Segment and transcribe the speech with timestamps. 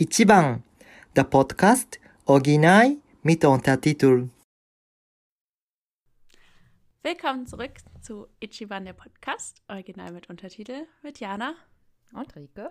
[0.00, 0.62] Ichiban,
[1.16, 4.28] der Podcast Original mit Untertitel.
[7.02, 11.56] Willkommen zurück zu Ichiban, der Podcast, original mit Untertitel, mit Jana
[12.12, 12.70] Und Rike.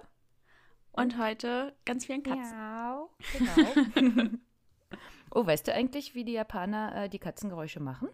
[0.92, 2.58] und heute ganz vielen Katzen.
[2.58, 3.10] Miau.
[3.34, 4.30] Genau.
[5.32, 8.08] oh, weißt du eigentlich, wie die Japaner äh, die Katzengeräusche machen?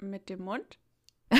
[0.00, 0.78] Mit dem Mund.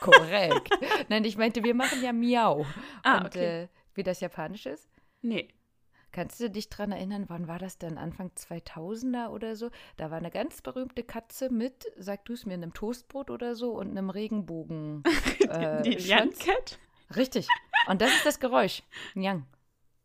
[0.00, 0.70] Korrekt.
[1.08, 2.66] Nein, ich meinte, wir machen ja Miau.
[3.04, 3.62] Ah, Und okay.
[3.62, 4.88] äh, wie das Japanisch ist?
[5.22, 5.48] Nee.
[6.10, 7.98] Kannst du dich dran erinnern, wann war das denn?
[7.98, 9.70] Anfang 2000er oder so?
[9.98, 13.72] Da war eine ganz berühmte Katze mit, sag du es mir, einem Toastbrot oder so
[13.72, 15.02] und einem Regenbogen.
[15.48, 16.38] äh, Die Schwanz.
[16.38, 16.78] Cat?
[17.14, 17.46] Richtig.
[17.88, 18.82] Und das ist das Geräusch.
[19.14, 19.44] Nyang.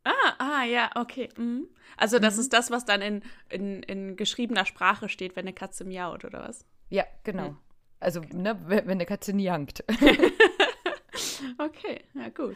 [0.03, 1.29] Ah, ah, ja, okay.
[1.37, 1.67] Mhm.
[1.95, 2.41] Also das Mhm.
[2.41, 6.41] ist das, was dann in, in, in geschriebener Sprache steht, wenn eine Katze miaut, oder
[6.43, 6.65] was?
[6.89, 7.47] Ja, genau.
[7.47, 7.57] Hm.
[8.01, 9.83] Also, ne, wenn eine Katze nyangt.
[11.57, 12.55] Okay, ja gut.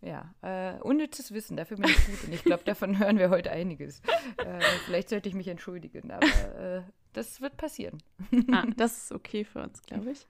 [0.00, 3.50] Ja, äh, unnützes Wissen, dafür bin ich gut und ich glaube, davon hören wir heute
[3.50, 4.00] einiges.
[4.36, 6.82] Äh, vielleicht sollte ich mich entschuldigen, aber äh,
[7.12, 7.98] das wird passieren.
[8.52, 10.26] Ah, das ist okay für uns, glaube ich.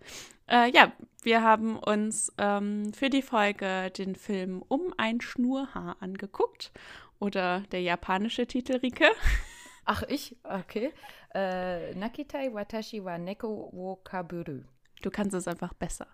[0.49, 6.73] Äh, ja, wir haben uns ähm, für die Folge den Film Um ein Schnurhaar angeguckt.
[7.21, 9.07] Oder der japanische Titel, Rike.
[9.85, 10.37] Ach, ich?
[10.45, 10.93] Okay.
[11.35, 14.63] Äh, Nakitai watashi wa neko wo kaburu.
[15.03, 16.07] Du kannst es einfach besser.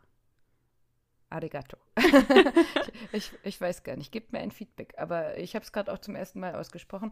[1.35, 1.77] Arigato.
[3.13, 5.99] ich, ich weiß gar nicht, gebt mir ein Feedback, aber ich habe es gerade auch
[5.99, 7.11] zum ersten Mal ausgesprochen.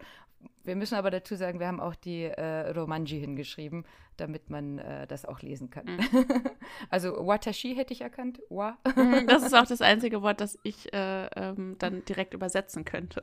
[0.63, 3.85] Wir müssen aber dazu sagen, wir haben auch die äh, Romanji hingeschrieben,
[4.17, 5.85] damit man äh, das auch lesen kann.
[6.89, 8.41] also Watashi hätte ich erkannt.
[8.49, 8.77] Wa.
[8.95, 13.21] Mm, Das ist auch das einzige Wort, das ich äh, ähm, dann direkt übersetzen könnte.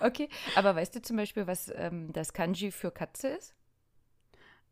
[0.00, 3.54] Okay, aber weißt du zum Beispiel, was ähm, das Kanji für Katze ist?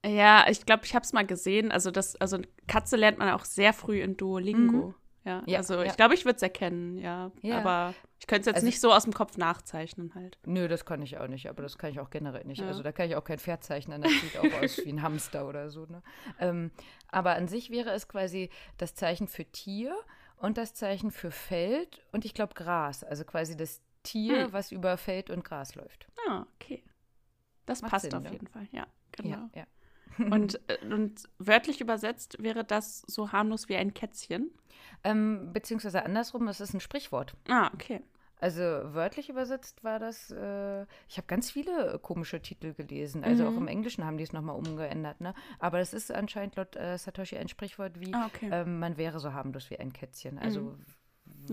[0.07, 1.73] ja, ich glaube, ich habe es mal gesehen.
[1.73, 4.95] Also, das, also Katze lernt man auch sehr früh in Duolingo.
[5.29, 7.31] Ja, Ja, also ich glaube, ich würde es erkennen, ja.
[7.53, 10.39] Aber ich könnte es jetzt Also- nicht so aus dem Kopf nachzeichnen halt.
[10.47, 12.63] Nö, das kann ich auch nicht, aber das kann ich auch generell nicht.
[12.63, 15.47] Also da kann ich auch kein Pferd zeichnen, das sieht auch aus wie ein Hamster
[15.47, 15.85] oder so.
[15.87, 16.03] Ne?
[16.41, 16.71] Ähm,
[17.09, 19.95] aber an sich wäre es quasi das Zeichen für Tier
[20.37, 23.05] und das Zeichen für Feld und ich glaube Gras.
[23.05, 24.53] Also quasi das Tier, Hm.
[24.53, 26.07] was über Feld und Gras läuft.
[26.29, 26.83] Ah, okay.
[27.67, 28.31] Das Macht passt Sinn, auf ne?
[28.33, 28.87] jeden Fall, ja.
[29.13, 29.31] Genau.
[29.31, 29.67] Ja, ja.
[30.33, 34.51] Und, äh, und wörtlich übersetzt wäre das so harmlos wie ein Kätzchen.
[35.05, 37.35] ähm, beziehungsweise andersrum, es ist ein Sprichwort.
[37.49, 38.03] Ah, okay.
[38.41, 43.25] Also wörtlich übersetzt war das, äh, ich habe ganz viele äh, komische Titel gelesen.
[43.25, 43.59] Also auch Mhm.
[43.63, 45.21] im Englischen haben die es nochmal umgeändert.
[45.21, 45.35] Ne?
[45.59, 48.49] Aber das ist anscheinend laut äh, Satoshi ein Sprichwort wie, Ah, okay.
[48.53, 50.39] ähm, man wäre so harmlos wie ein Kätzchen.
[50.39, 50.85] Also Mhm.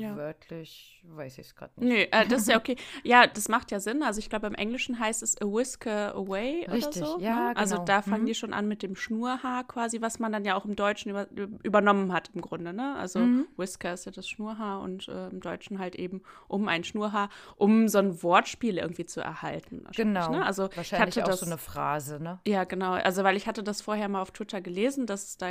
[0.01, 0.15] Ja.
[0.15, 1.87] wörtlich weiß ich es gerade nicht.
[2.11, 2.75] Nö, äh, das ist ja okay.
[3.03, 4.01] Ja, das macht ja Sinn.
[4.03, 7.19] Also ich glaube, im Englischen heißt es a whisker away Richtig, oder so.
[7.19, 7.57] ja, ne?
[7.57, 7.85] Also genau.
[7.85, 8.27] da fangen Mhm.
[8.27, 11.27] die schon an mit dem Schnurhaar quasi, was man dann ja auch im Deutschen über,
[11.63, 12.73] übernommen hat im Grunde.
[12.73, 12.95] Ne?
[12.95, 13.47] Also Mhm.
[13.57, 17.87] Whisker ist ja das Schnurhaar und äh, im Deutschen halt eben um ein Schnurhaar, um
[17.87, 19.81] so ein Wortspiel irgendwie zu erhalten.
[19.85, 19.95] wahrscheinlich,
[20.25, 20.31] Genau.
[20.31, 20.45] Ne?
[20.45, 22.39] Also Wahrscheinlich ich hatte auch das, so eine Phrase, ne?
[22.47, 22.93] Ja, genau.
[22.93, 25.47] Also, weil ich hatte das vorher mal auf Twitter gelesen, dass es da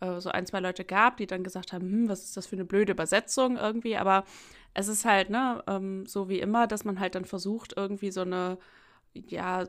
[0.00, 2.56] äh, so ein, zwei Leute gab, die dann gesagt haben, hm, was ist das für
[2.56, 3.96] eine blöde Übersetzung irgendwie.
[3.96, 4.24] Aber
[4.74, 8.22] es ist halt, ne, ähm, so wie immer, dass man halt dann versucht, irgendwie so
[8.22, 8.58] eine,
[9.14, 9.66] ja,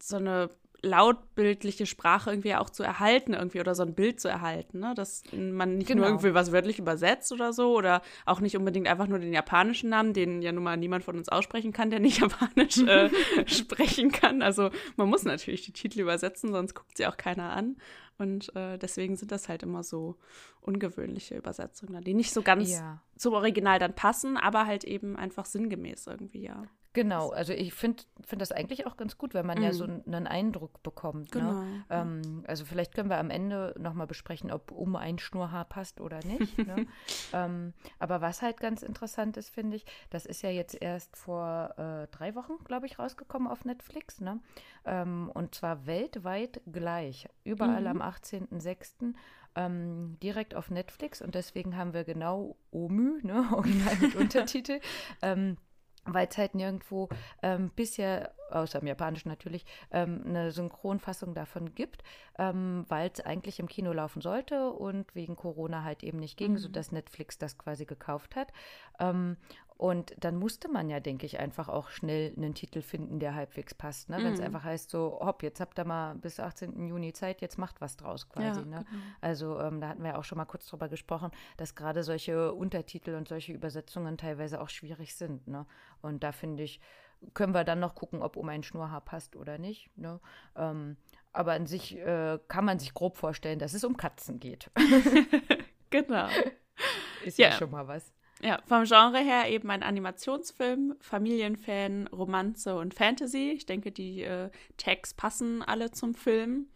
[0.00, 0.50] so eine
[0.82, 4.94] lautbildliche Sprache irgendwie auch zu erhalten irgendwie oder so ein Bild zu erhalten, ne?
[4.94, 6.02] Dass man nicht Genau.
[6.02, 9.90] nur irgendwie was wörtlich übersetzt oder so oder auch nicht unbedingt einfach nur den japanischen
[9.90, 13.10] Namen, den ja nun mal niemand von uns aussprechen kann, der nicht japanisch äh,
[13.46, 14.42] sprechen kann.
[14.42, 17.76] Also man muss natürlich die Titel übersetzen, sonst guckt sie auch keiner an.
[18.18, 20.16] Und äh, deswegen sind das halt immer so
[20.62, 23.02] ungewöhnliche Übersetzungen, die nicht so ganz Ja.
[23.16, 26.64] zum Original dann passen, aber halt eben einfach sinngemäß irgendwie, ja.
[26.96, 29.74] Genau, also ich finde find das eigentlich auch ganz gut, wenn man ja Mhm.
[29.74, 31.30] so einen Eindruck bekommt.
[31.30, 31.50] Genau.
[31.50, 31.84] Ne?
[31.90, 36.24] Ähm, also vielleicht können wir am Ende nochmal besprechen, ob um ein Schnurhaar passt oder
[36.24, 36.56] nicht.
[36.66, 36.86] ne?
[37.34, 41.74] ähm, aber was halt ganz interessant ist, finde ich, das ist ja jetzt erst vor
[41.76, 44.22] äh, drei Wochen, glaube ich, rausgekommen auf Netflix.
[44.22, 44.40] Ne?
[44.86, 48.00] Ähm, und zwar weltweit gleich, überall Mhm.
[48.00, 49.12] am 18.06.
[49.58, 53.46] Ähm, direkt auf Netflix und deswegen haben wir genau OMÜ, ne?
[53.52, 54.80] original mit Untertitel.
[55.22, 55.56] Ähm,
[56.06, 57.08] weil es halt nirgendwo
[57.42, 62.02] ähm, bisher, außer im Japanischen natürlich, ähm, eine Synchronfassung davon gibt,
[62.38, 66.52] ähm, weil es eigentlich im Kino laufen sollte und wegen Corona halt eben nicht ging,
[66.52, 66.58] Mhm.
[66.58, 68.52] sodass Netflix das quasi gekauft hat.
[69.78, 73.74] Und dann musste man ja, denke ich, einfach auch schnell einen Titel finden, der halbwegs
[73.74, 74.08] passt.
[74.08, 74.16] Ne?
[74.16, 74.46] Wenn es Mhm.
[74.46, 76.86] einfach heißt, so, hopp, jetzt habt ihr mal bis 18.
[76.88, 78.60] Juni Zeit, jetzt macht was draus quasi.
[78.60, 78.84] Ja, ne?
[78.90, 79.02] genau.
[79.20, 82.54] Also ähm, da hatten wir ja auch schon mal kurz drüber gesprochen, dass gerade solche
[82.54, 85.46] Untertitel und solche Übersetzungen teilweise auch schwierig sind.
[85.46, 85.66] Ne?
[86.00, 86.80] Und da finde ich,
[87.34, 89.90] können wir dann noch gucken, ob um ein Schnurhaar passt oder nicht.
[89.98, 90.20] Ne?
[90.56, 90.96] Ähm,
[91.34, 94.70] aber an sich äh, kann man sich grob vorstellen, dass es um Katzen geht.
[95.90, 96.28] Genau.
[97.24, 97.52] Ist ja, Ja.
[97.52, 98.12] schon mal was.
[98.42, 103.52] Ja, vom Genre her eben ein Animationsfilm, Familienfan, Romanze und Fantasy.
[103.56, 106.68] Ich denke, die äh, Tags passen alle zum Film.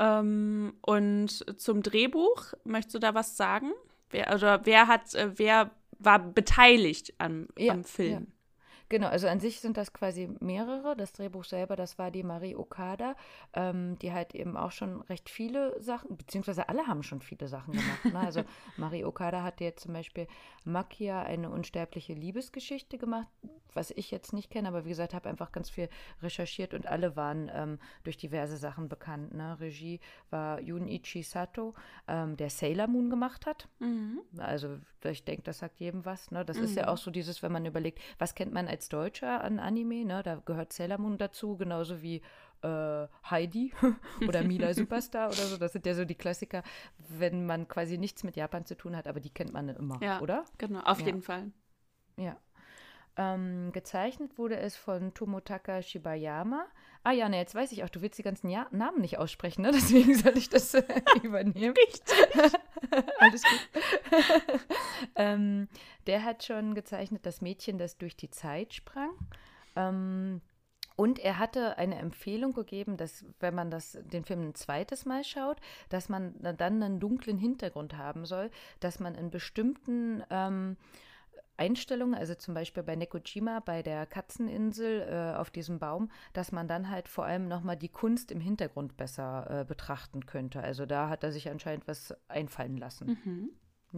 [0.00, 3.72] Ähm, und zum Drehbuch, möchtest du da was sagen?
[4.10, 8.33] Wer, oder wer hat, äh, wer war beteiligt am, ja, am Film?
[8.94, 10.94] Genau, also an sich sind das quasi mehrere.
[10.94, 13.16] Das Drehbuch selber, das war die Marie Okada,
[13.52, 17.72] ähm, die halt eben auch schon recht viele Sachen, beziehungsweise alle haben schon viele Sachen
[17.72, 18.04] gemacht.
[18.04, 18.20] Ne?
[18.20, 18.44] Also
[18.76, 20.28] Marie Okada hat jetzt zum Beispiel
[20.62, 23.26] Makia, eine unsterbliche Liebesgeschichte gemacht,
[23.72, 25.88] was ich jetzt nicht kenne, aber wie gesagt, habe einfach ganz viel
[26.22, 29.34] recherchiert und alle waren ähm, durch diverse Sachen bekannt.
[29.34, 29.58] Ne?
[29.58, 29.98] Regie
[30.30, 31.74] war Junichi Sato,
[32.06, 33.68] ähm, der Sailor Moon gemacht hat.
[33.80, 34.20] Mhm.
[34.38, 36.30] Also ich denke, das sagt jedem was.
[36.30, 36.44] Ne?
[36.44, 36.64] Das mhm.
[36.64, 36.88] ist ja mhm.
[36.90, 40.04] auch so dieses, wenn man überlegt, was kennt man als Deutscher an Anime?
[40.04, 40.22] Ne?
[40.22, 42.22] Da gehört Sailor Moon dazu, genauso wie
[42.62, 43.72] äh, Heidi
[44.26, 45.56] oder Mila Superstar oder so.
[45.56, 46.62] Das sind ja so die Klassiker,
[46.98, 50.20] wenn man quasi nichts mit Japan zu tun hat, aber die kennt man immer, ja,
[50.20, 50.44] oder?
[50.58, 51.06] Genau, auf ja.
[51.06, 51.52] jeden Fall.
[52.16, 52.36] Ja.
[53.16, 56.66] Ähm, gezeichnet wurde es von Tomotaka Shibayama.
[57.06, 59.60] Ah ja, ne, jetzt weiß ich auch, du willst die ganzen ja Namen nicht aussprechen,
[59.62, 59.70] ne?
[59.74, 60.82] Deswegen soll ich das äh,
[61.22, 61.74] übernehmen.
[61.76, 62.14] Richtig.
[63.18, 64.60] Alles gut.
[65.14, 65.68] ähm,
[66.06, 69.10] der hat schon gezeichnet das Mädchen, das durch die Zeit sprang.
[69.76, 70.40] Ähm,
[70.96, 75.24] und er hatte eine Empfehlung gegeben, dass wenn man das, den Film ein zweites Mal
[75.24, 75.58] schaut,
[75.88, 80.76] dass man dann einen dunklen Hintergrund haben soll, dass man in bestimmten ähm,
[81.56, 86.66] Einstellungen, also zum Beispiel bei Nekojima, bei der Katzeninsel äh, auf diesem Baum, dass man
[86.68, 90.60] dann halt vor allem nochmal die Kunst im Hintergrund besser äh, betrachten könnte.
[90.60, 93.18] Also da hat er sich anscheinend was einfallen lassen.
[93.24, 93.50] Mhm.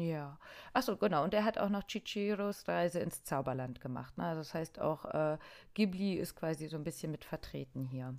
[0.02, 0.38] Ja.
[0.74, 1.24] Achso, genau.
[1.24, 4.18] Und er hat auch noch Chichiros Reise ins Zauberland gemacht.
[4.18, 4.24] Ne?
[4.24, 5.38] Also das heißt auch, äh,
[5.72, 8.14] Ghibli ist quasi so ein bisschen mit vertreten hier.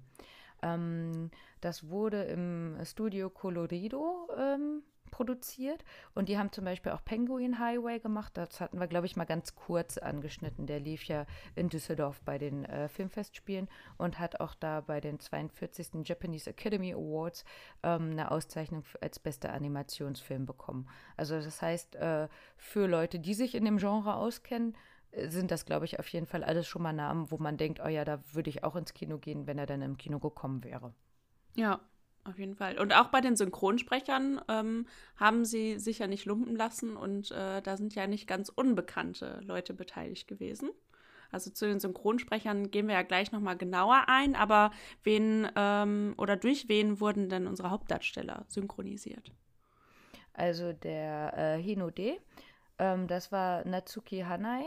[0.63, 1.29] Ähm,
[1.61, 4.81] das wurde im Studio Colorido ähm,
[5.17, 5.83] produziert
[6.13, 8.37] und die haben zum Beispiel auch Penguin Highway gemacht.
[8.37, 10.67] Das hatten wir, glaube ich, mal ganz kurz angeschnitten.
[10.67, 11.25] Der lief ja
[11.55, 13.67] in Düsseldorf bei den äh, Filmfestspielen
[13.97, 16.07] und hat auch da bei den 42.
[16.07, 17.45] Japanese Academy Awards
[17.81, 20.87] ähm, eine Auszeichnung als bester Animationsfilm bekommen.
[21.17, 24.77] Also das heißt, äh, für Leute, die sich in dem Genre auskennen,
[25.09, 27.81] äh, sind das, glaube ich, auf jeden Fall alles schon mal Namen, wo man denkt,
[27.83, 30.63] oh ja, da würde ich auch ins Kino gehen, wenn er dann im Kino gekommen
[30.63, 30.93] wäre.
[31.55, 31.81] Ja,
[32.27, 32.79] auf jeden Fall.
[32.79, 37.61] Und auch bei den Synchronsprechern ähm, haben sie sich ja nicht lumpen lassen und äh,
[37.61, 40.69] da sind ja nicht ganz unbekannte Leute beteiligt gewesen.
[41.31, 44.71] Also zu den Synchronsprechern gehen wir ja gleich nochmal genauer ein, aber
[45.03, 49.31] wen ähm, oder durch wen wurden denn unsere Hauptdarsteller synchronisiert?
[50.33, 52.17] Also der äh, Hinode,
[52.79, 54.65] ähm, das war Natsuki Hanae.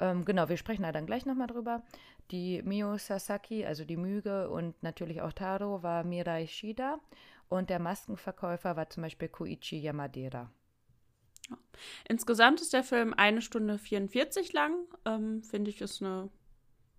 [0.00, 1.82] Ähm, genau, wir sprechen da dann gleich nochmal drüber.
[2.30, 7.00] Die Mio Sasaki, also die Müge und natürlich auch Taro, war Mirai Shida.
[7.48, 10.50] Und der Maskenverkäufer war zum Beispiel Koichi Yamadera.
[12.06, 14.74] Insgesamt ist der Film eine Stunde 44 lang.
[15.06, 16.28] Ähm, Finde ich, ist eine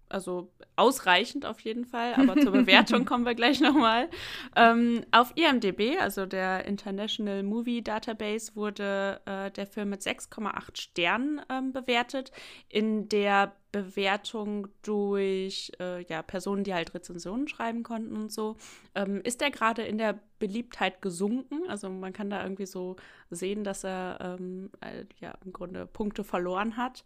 [0.09, 4.09] also ausreichend auf jeden Fall, aber zur Bewertung kommen wir gleich nochmal.
[4.55, 11.41] Ähm, auf IMDb, also der International Movie Database, wurde äh, der Film mit 6,8 Sternen
[11.49, 12.31] ähm, bewertet.
[12.69, 18.57] In der Bewertung durch äh, ja, Personen, die halt Rezensionen schreiben konnten und so,
[18.95, 21.61] ähm, ist er gerade in der Beliebtheit gesunken.
[21.67, 22.95] Also man kann da irgendwie so
[23.29, 27.03] sehen, dass er ähm, äh, ja im Grunde Punkte verloren hat.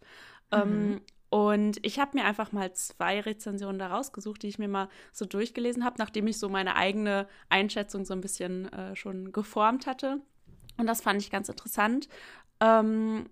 [0.50, 1.00] Ähm, mhm.
[1.30, 5.24] Und ich habe mir einfach mal zwei Rezensionen da rausgesucht, die ich mir mal so
[5.24, 10.20] durchgelesen habe, nachdem ich so meine eigene Einschätzung so ein bisschen äh, schon geformt hatte.
[10.76, 12.08] Und das fand ich ganz interessant.
[12.60, 13.28] Ähm,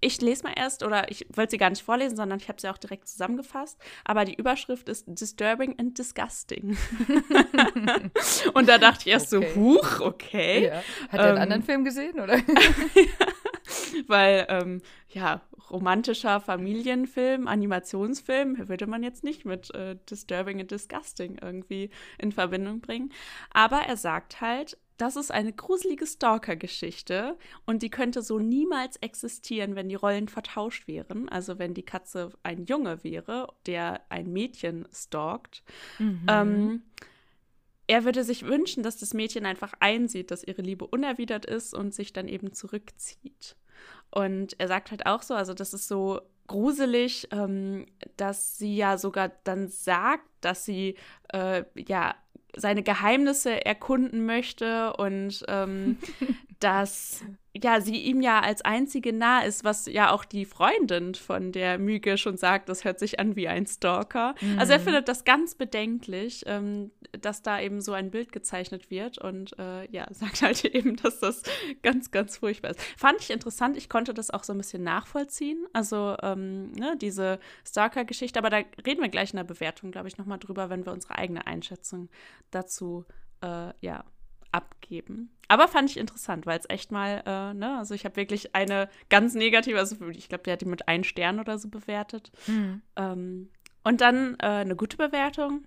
[0.00, 2.68] ich lese mal erst, oder ich wollte sie gar nicht vorlesen, sondern ich habe sie
[2.68, 3.78] auch direkt zusammengefasst.
[4.04, 6.76] Aber die Überschrift ist Disturbing and Disgusting.
[8.54, 9.52] und da dachte ich erst okay.
[9.54, 10.66] so, huch, okay.
[10.66, 10.82] Ja.
[11.08, 12.38] Hat er einen ähm, anderen Film gesehen, oder?
[14.06, 21.38] Weil, ähm, ja, romantischer Familienfilm, Animationsfilm, würde man jetzt nicht mit äh, Disturbing and Disgusting
[21.40, 23.12] irgendwie in Verbindung bringen.
[23.52, 29.76] Aber er sagt halt, das ist eine gruselige Stalker-Geschichte und die könnte so niemals existieren,
[29.76, 31.28] wenn die Rollen vertauscht wären.
[31.28, 35.62] Also wenn die Katze ein Junge wäre, der ein Mädchen stalkt.
[35.98, 36.26] Mhm.
[36.28, 36.82] Ähm,
[37.86, 41.94] er würde sich wünschen, dass das Mädchen einfach einsieht, dass ihre Liebe unerwidert ist und
[41.94, 43.56] sich dann eben zurückzieht.
[44.10, 47.86] Und er sagt halt auch so, also das ist so gruselig, ähm,
[48.16, 50.96] dass sie ja sogar dann sagt, dass sie
[51.32, 52.14] äh, ja
[52.56, 55.98] seine Geheimnisse erkunden möchte und ähm,
[56.60, 57.22] dass
[57.62, 61.78] ja, sie ihm ja als einzige nah ist, was ja auch die Freundin von der
[61.78, 64.34] Müge schon sagt, das hört sich an wie ein Stalker.
[64.40, 64.58] Mhm.
[64.58, 64.84] Also er mhm.
[64.84, 69.90] findet das ganz bedenklich, ähm, dass da eben so ein Bild gezeichnet wird und äh,
[69.90, 71.42] ja, sagt halt eben, dass das
[71.82, 72.80] ganz, ganz furchtbar ist.
[72.96, 77.38] Fand ich interessant, ich konnte das auch so ein bisschen nachvollziehen, also ähm, ne, diese
[77.66, 80.92] Stalker-Geschichte, aber da reden wir gleich in der Bewertung, glaube ich, nochmal drüber, wenn wir
[80.92, 82.08] unsere eigene Einschätzung
[82.50, 83.04] dazu,
[83.42, 84.04] äh, ja,
[84.52, 85.35] abgeben.
[85.48, 88.88] Aber fand ich interessant, weil es echt mal, äh, ne, also ich habe wirklich eine
[89.08, 92.32] ganz negative, also ich glaube, der hat die mit einem Stern oder so bewertet.
[92.46, 92.82] Mhm.
[92.96, 93.50] Ähm,
[93.84, 95.64] und dann äh, eine gute Bewertung.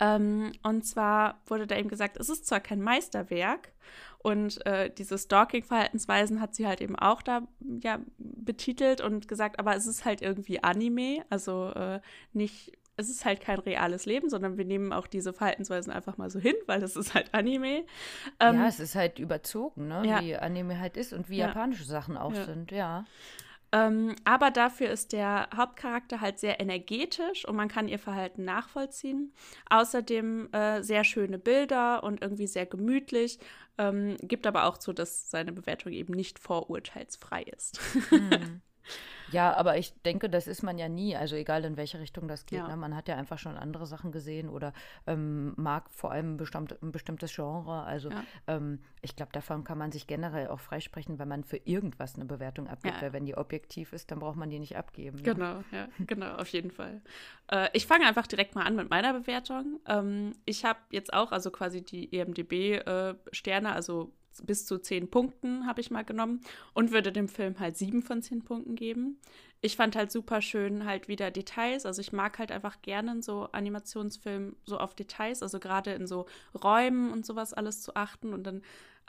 [0.00, 3.72] Ähm, und zwar wurde da eben gesagt, es ist zwar kein Meisterwerk
[4.18, 7.46] und äh, diese Stalking-Verhaltensweisen hat sie halt eben auch da
[7.82, 12.00] ja betitelt und gesagt, aber es ist halt irgendwie Anime, also äh,
[12.32, 16.30] nicht es ist halt kein reales Leben, sondern wir nehmen auch diese Verhaltensweisen einfach mal
[16.30, 17.84] so hin, weil das ist halt Anime.
[18.40, 20.02] Ähm, ja, es ist halt überzogen, ne?
[20.04, 20.20] Ja.
[20.20, 21.46] wie Anime halt ist und wie ja.
[21.46, 22.44] japanische Sachen auch ja.
[22.44, 23.06] sind, ja.
[23.70, 29.32] Ähm, aber dafür ist der Hauptcharakter halt sehr energetisch und man kann ihr Verhalten nachvollziehen.
[29.70, 33.38] Außerdem äh, sehr schöne Bilder und irgendwie sehr gemütlich.
[33.76, 37.78] Ähm, gibt aber auch zu, dass seine Bewertung eben nicht vorurteilsfrei ist.
[38.10, 38.62] Mhm.
[39.32, 42.46] Ja, aber ich denke, das ist man ja nie, also egal in welche Richtung das
[42.46, 42.58] geht.
[42.60, 42.68] Ja.
[42.68, 42.76] Ne?
[42.76, 44.72] Man hat ja einfach schon andere Sachen gesehen oder
[45.06, 47.82] ähm, mag vor allem bestimmt, ein bestimmtes Genre.
[47.82, 48.24] Also ja.
[48.46, 52.24] ähm, ich glaube, davon kann man sich generell auch freisprechen, wenn man für irgendwas eine
[52.24, 52.96] Bewertung abgibt.
[52.96, 53.02] Ja.
[53.02, 55.18] Weil wenn die objektiv ist, dann braucht man die nicht abgeben.
[55.18, 55.22] Ne?
[55.22, 57.00] Genau, ja, genau, auf jeden Fall.
[57.50, 59.80] Äh, ich fange einfach direkt mal an mit meiner Bewertung.
[59.86, 65.66] Ähm, ich habe jetzt auch, also quasi die EMDB-Sterne, äh, also bis zu zehn Punkten
[65.66, 66.40] habe ich mal genommen
[66.74, 69.18] und würde dem Film halt sieben von zehn Punkten geben.
[69.60, 71.84] Ich fand halt super schön halt wieder Details.
[71.84, 76.06] Also ich mag halt einfach gerne in so Animationsfilmen so auf Details, also gerade in
[76.06, 76.26] so
[76.62, 78.62] Räumen und sowas alles zu achten und dann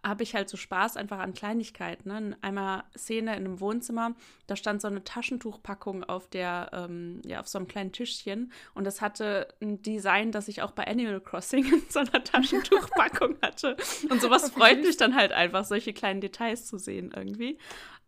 [0.03, 2.09] habe ich halt so Spaß einfach an Kleinigkeiten.
[2.09, 2.37] Ne?
[2.41, 4.15] Einmal Szene in einem Wohnzimmer,
[4.47, 8.85] da stand so eine Taschentuchpackung auf der, ähm, ja, auf so einem kleinen Tischchen und
[8.85, 13.75] das hatte ein Design, das ich auch bei Animal Crossing in so einer Taschentuchpackung hatte.
[14.09, 17.57] Und sowas freut mich dann halt einfach, solche kleinen Details zu sehen irgendwie.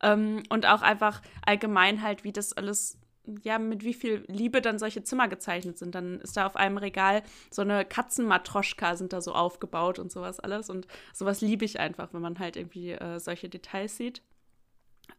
[0.01, 2.97] Ähm, und auch einfach allgemein halt, wie das alles
[3.43, 5.95] ja, mit wie viel Liebe dann solche Zimmer gezeichnet sind.
[5.95, 10.39] Dann ist da auf einem Regal so eine Katzenmatroschka sind da so aufgebaut und sowas
[10.39, 10.69] alles.
[10.69, 14.21] Und sowas liebe ich einfach, wenn man halt irgendwie äh, solche Details sieht.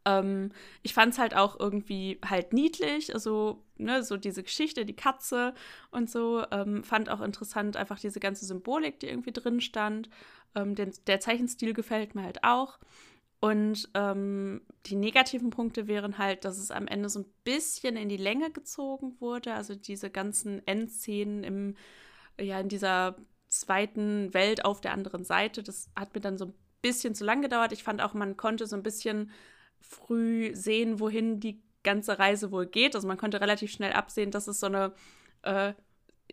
[0.04, 0.50] Ähm,
[0.82, 5.54] ich fand es halt auch irgendwie halt niedlich, also ne, so diese Geschichte, die Katze
[5.90, 6.44] und so.
[6.50, 10.08] Ähm, fand auch interessant einfach diese ganze Symbolik, die irgendwie drin stand.
[10.54, 12.78] Ähm, den, der Zeichenstil gefällt mir halt auch.
[13.42, 18.08] Und ähm, die negativen Punkte wären halt, dass es am Ende so ein bisschen in
[18.08, 19.54] die Länge gezogen wurde.
[19.54, 21.76] Also diese ganzen Endszenen im,
[22.40, 23.16] ja, in dieser
[23.48, 25.64] zweiten Welt auf der anderen Seite.
[25.64, 27.72] Das hat mir dann so ein bisschen zu lang gedauert.
[27.72, 29.32] Ich fand auch, man konnte so ein bisschen
[29.80, 32.94] früh sehen, wohin die ganze Reise wohl geht.
[32.94, 34.92] Also man konnte relativ schnell absehen, dass es so eine
[35.42, 35.72] äh,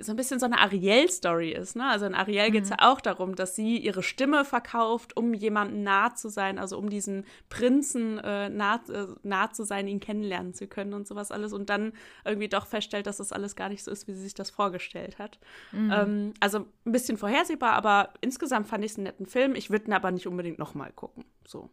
[0.01, 1.75] so ein bisschen so eine Ariel-Story ist.
[1.75, 1.86] Ne?
[1.88, 2.53] Also in Ariel mhm.
[2.53, 6.58] geht es ja auch darum, dass sie ihre Stimme verkauft, um jemandem nah zu sein,
[6.60, 11.08] also um diesen Prinzen äh, nah, äh, nah zu sein, ihn kennenlernen zu können und
[11.08, 11.53] sowas alles.
[11.53, 11.94] Und dann
[12.25, 15.20] irgendwie doch feststellt, dass das alles gar nicht so ist, wie sie sich das vorgestellt
[15.20, 15.39] hat.
[15.72, 15.91] Mhm.
[15.91, 19.56] Ähm, also ein bisschen vorhersehbar, aber insgesamt fand ich es einen netten Film.
[19.56, 21.25] Ich würde ihn aber nicht unbedingt nochmal gucken.
[21.46, 21.70] So.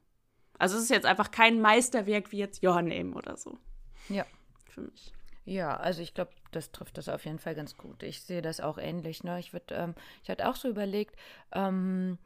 [0.58, 3.58] Also es ist jetzt einfach kein Meisterwerk wie jetzt Your Name oder so.
[4.08, 4.24] Ja.
[4.70, 5.12] Für mich.
[5.44, 8.02] Ja, also ich glaube, das trifft das auf jeden Fall ganz gut.
[8.02, 9.22] Ich sehe das auch ähnlich.
[9.22, 9.38] Ne?
[9.38, 11.14] Ich, ähm, ich hatte auch so überlegt,
[11.52, 12.18] ähm,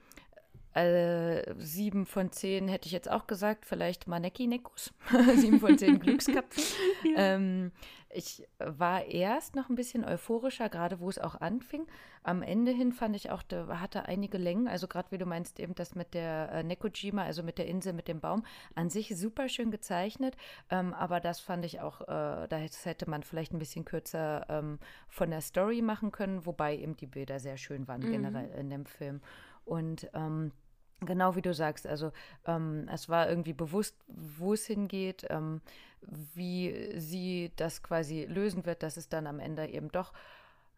[0.75, 4.93] äh, sieben von zehn hätte ich jetzt auch gesagt, vielleicht Maneki-Nekus.
[5.37, 6.65] sieben von zehn Glücksköpfen.
[7.05, 7.35] ja.
[7.35, 7.73] ähm,
[8.13, 11.87] ich war erst noch ein bisschen euphorischer, gerade wo es auch anfing.
[12.25, 14.67] Am Ende hin fand ich auch, der hatte einige Längen.
[14.67, 17.93] Also gerade wie du meinst, eben das mit der äh, Nekojima, also mit der Insel,
[17.93, 20.37] mit dem Baum, an sich super schön gezeichnet.
[20.71, 24.81] Ähm, aber das fand ich auch, äh, das hätte man vielleicht ein bisschen kürzer ähm,
[25.09, 28.11] von der Story machen können, wobei eben die Bilder sehr schön waren mhm.
[28.11, 29.21] generell in dem Film.
[29.65, 30.53] Und ähm,
[31.03, 32.13] Genau wie du sagst, also
[32.47, 35.63] ähm, es war irgendwie bewusst, wo es hingeht, ähm,
[36.03, 40.13] wie sie das quasi lösen wird, dass es dann am Ende eben doch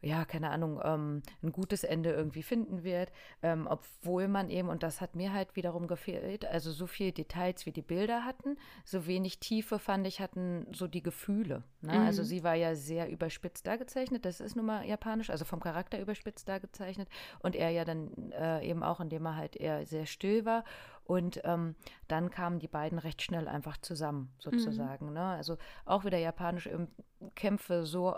[0.03, 4.83] ja, keine Ahnung, ähm, ein gutes Ende irgendwie finden wird, ähm, obwohl man eben, und
[4.83, 9.07] das hat mir halt wiederum gefehlt, also so viele Details wie die Bilder hatten, so
[9.07, 11.63] wenig Tiefe fand ich, hatten so die Gefühle.
[11.83, 11.93] Ne?
[11.93, 12.07] Mhm.
[12.07, 16.01] Also sie war ja sehr überspitzt dargezeichnet, das ist nun mal japanisch, also vom Charakter
[16.01, 20.45] überspitzt dargezeichnet und er ja dann äh, eben auch, indem er halt eher sehr still
[20.45, 20.65] war
[21.05, 21.75] Und ähm,
[22.09, 25.09] dann kamen die beiden recht schnell einfach zusammen, sozusagen.
[25.09, 25.15] Mhm.
[25.15, 25.25] Ne?
[25.25, 26.89] Also auch wieder japanisch im
[27.35, 28.15] Kämpfe so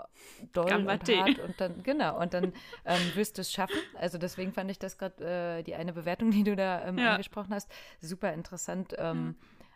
[0.53, 1.13] doll Gambate.
[1.13, 2.53] und hart und dann, genau, und dann
[2.85, 3.77] ähm, wirst du es schaffen.
[3.99, 7.13] Also deswegen fand ich das gerade, äh, die eine Bewertung, die du da ähm, ja.
[7.13, 8.95] angesprochen hast, super interessant.
[8.99, 9.35] Ähm, mhm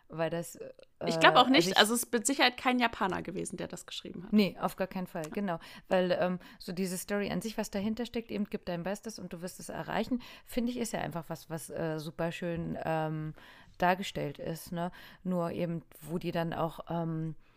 [0.09, 0.55] weil das.
[0.55, 0.69] Äh,
[1.07, 1.67] ich glaube auch nicht.
[1.67, 4.33] Also, ich, also, es ist mit Sicherheit kein Japaner gewesen, der das geschrieben hat.
[4.33, 5.59] Nee, auf gar keinen Fall, genau.
[5.87, 9.31] Weil ähm, so diese Story an sich, was dahinter steckt, eben gibt dein Bestes und
[9.31, 13.33] du wirst es erreichen, finde ich, ist ja einfach was, was äh, super schön ähm,
[13.77, 14.71] dargestellt ist.
[14.71, 14.91] Ne?
[15.23, 16.79] Nur eben, wo die dann auch.
[16.89, 17.48] Ähm, äh,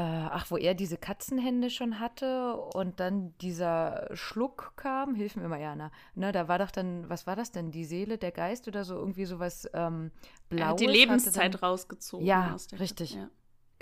[0.00, 5.60] ach, wo er diese Katzenhände schon hatte und dann dieser Schluck kam, hilf mir mal,
[5.60, 5.90] Jana.
[6.14, 8.94] Ne, da war doch dann, was war das denn, die Seele, der Geist oder so,
[8.94, 10.10] irgendwie sowas ähm,
[10.48, 10.60] Blaues?
[10.62, 12.26] Er hat die Lebenszeit dann, rausgezogen.
[12.26, 13.14] Ja, richtig.
[13.14, 13.28] Ja.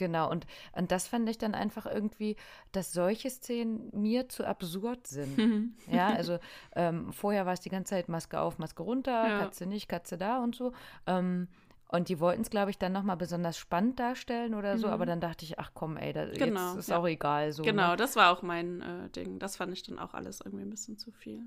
[0.01, 2.37] Genau, und, und das fand ich dann einfach irgendwie,
[2.73, 5.37] dass solche Szenen mir zu absurd sind.
[5.91, 6.39] Ja, also
[6.75, 9.39] ähm, vorher war es die ganze Zeit Maske auf, Maske runter, ja.
[9.41, 10.73] Katze nicht, Katze da und so.
[11.07, 11.49] Ähm,
[11.93, 14.93] und die wollten es, glaube ich, dann nochmal besonders spannend darstellen oder so, mhm.
[14.93, 16.99] aber dann dachte ich, ach komm, ey, da, genau, ist ja.
[16.99, 17.53] auch egal.
[17.53, 17.97] So, genau, ne?
[17.97, 19.41] das war auch mein äh, Ding.
[19.41, 21.43] Das fand ich dann auch alles irgendwie ein bisschen zu viel.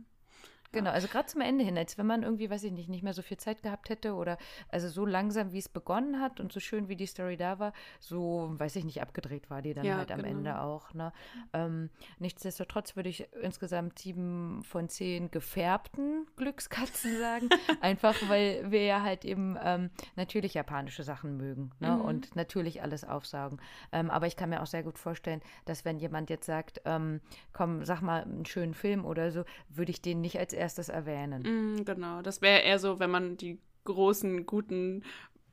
[0.74, 3.13] Genau, also gerade zum Ende hin, als wenn man irgendwie, weiß ich nicht, nicht mehr
[3.13, 4.38] so viel Zeit gehabt hätte oder
[4.70, 7.74] also so langsam, wie es begonnen hat und so schön, wie die Story da war,
[8.00, 10.30] so, weiß ich nicht, abgedreht war die dann ja, halt am genau.
[10.30, 10.94] Ende auch.
[10.96, 11.13] Ne?
[11.53, 17.50] Ähm, nichtsdestotrotz würde ich insgesamt sieben von zehn gefärbten Glückskatzen sagen,
[17.82, 21.92] einfach weil wir ja halt eben ähm, natürlich japanische Sachen mögen ne?
[21.92, 22.01] Mhm.
[22.01, 23.62] und natürlich alles aufsaugen.
[23.92, 27.22] Ähm, aber ich kann mir auch sehr gut vorstellen, dass wenn jemand jetzt sagt, ähm,
[27.51, 31.43] komm, sag mal einen schönen Film oder so, würde ich den nicht als erstes erwähnen.
[31.43, 35.03] Mm, genau, das wäre eher so, wenn man die großen, guten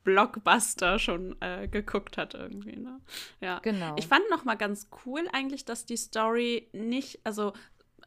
[0.04, 3.00] Blockbuster schon äh, geguckt hat irgendwie, ne?
[3.40, 3.58] Ja.
[3.58, 3.96] Genau.
[3.98, 7.52] Ich fand noch mal ganz cool eigentlich, dass die Story nicht, also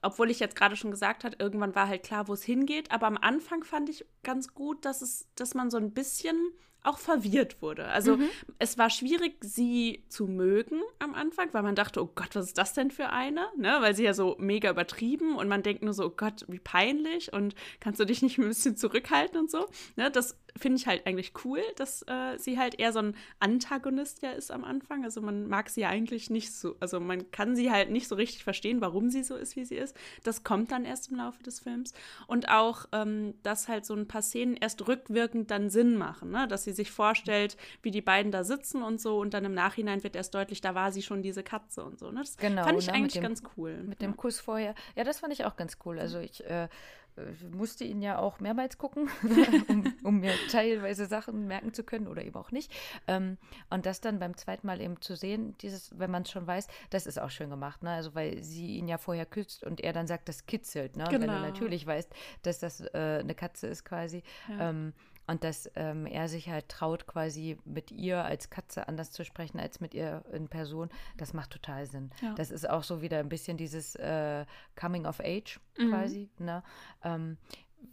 [0.01, 3.07] obwohl ich jetzt gerade schon gesagt habe, irgendwann war halt klar, wo es hingeht, aber
[3.07, 6.38] am Anfang fand ich ganz gut, dass es, dass man so ein bisschen
[6.83, 7.85] auch verwirrt wurde.
[7.85, 8.29] Also mhm.
[8.59, 12.57] es war schwierig, sie zu mögen am Anfang, weil man dachte, oh Gott, was ist
[12.57, 13.47] das denn für eine?
[13.57, 13.77] Ne?
[13.79, 17.31] Weil sie ja so mega übertrieben und man denkt nur so, oh Gott, wie peinlich
[17.31, 19.67] und kannst du dich nicht ein bisschen zurückhalten und so.
[19.95, 20.11] Ne?
[20.11, 24.31] Das finde ich halt eigentlich cool, dass äh, sie halt eher so ein Antagonist ja
[24.31, 25.03] ist am Anfang.
[25.03, 28.15] Also man mag sie ja eigentlich nicht so, also man kann sie halt nicht so
[28.15, 29.95] richtig verstehen, warum sie so ist, wie sie ist.
[30.23, 31.93] Das kommt dann erst im Laufe des Films.
[32.27, 36.47] Und auch, ähm, dass halt so ein paar Szenen erst rückwirkend dann Sinn machen, ne?
[36.47, 40.03] dass sie sich vorstellt, wie die beiden da sitzen und so und dann im Nachhinein
[40.03, 42.12] wird erst deutlich, da war sie schon diese Katze und so.
[42.12, 42.21] Ne?
[42.21, 43.77] Das genau, fand ich ne, eigentlich dem, ganz cool.
[43.83, 44.07] Mit ja.
[44.07, 44.75] dem Kuss vorher.
[44.95, 45.99] Ja, das fand ich auch ganz cool.
[45.99, 46.67] Also ich äh,
[47.15, 49.09] ich musste ihn ja auch mehrmals gucken,
[49.67, 52.71] um, um, mir teilweise Sachen merken zu können oder eben auch nicht.
[53.07, 53.38] Ähm,
[53.69, 56.67] und das dann beim zweiten Mal eben zu sehen, dieses, wenn man es schon weiß,
[56.89, 57.91] das ist auch schön gemacht, ne?
[57.91, 61.03] Also weil sie ihn ja vorher küsst und er dann sagt, das kitzelt, ne?
[61.05, 61.15] Genau.
[61.15, 61.47] Und wenn du genau.
[61.47, 64.23] natürlich weißt, dass das äh, eine Katze ist quasi.
[64.49, 64.69] Ja.
[64.69, 64.93] Ähm,
[65.27, 69.59] und dass ähm, er sich halt traut, quasi mit ihr als Katze anders zu sprechen
[69.59, 72.12] als mit ihr in Person, das macht total Sinn.
[72.21, 72.33] Ja.
[72.36, 75.89] Das ist auch so wieder ein bisschen dieses äh, Coming of Age mhm.
[75.89, 76.29] quasi.
[76.39, 76.63] Ne?
[77.03, 77.38] Ähm,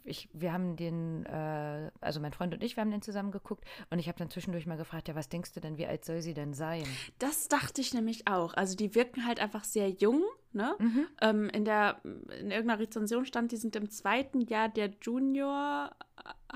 [0.03, 3.65] ich, wir haben den, äh, also mein Freund und ich, wir haben den zusammen geguckt
[3.89, 6.21] und ich habe dann zwischendurch mal gefragt, ja, was denkst du denn, wie alt soll
[6.21, 6.83] sie denn sein?
[7.19, 8.53] Das dachte ich nämlich auch.
[8.53, 10.23] Also die wirken halt einfach sehr jung,
[10.53, 10.75] ne?
[10.79, 11.07] Mhm.
[11.21, 15.91] Ähm, in der, in irgendeiner Rezension stand, die sind im zweiten Jahr der Junior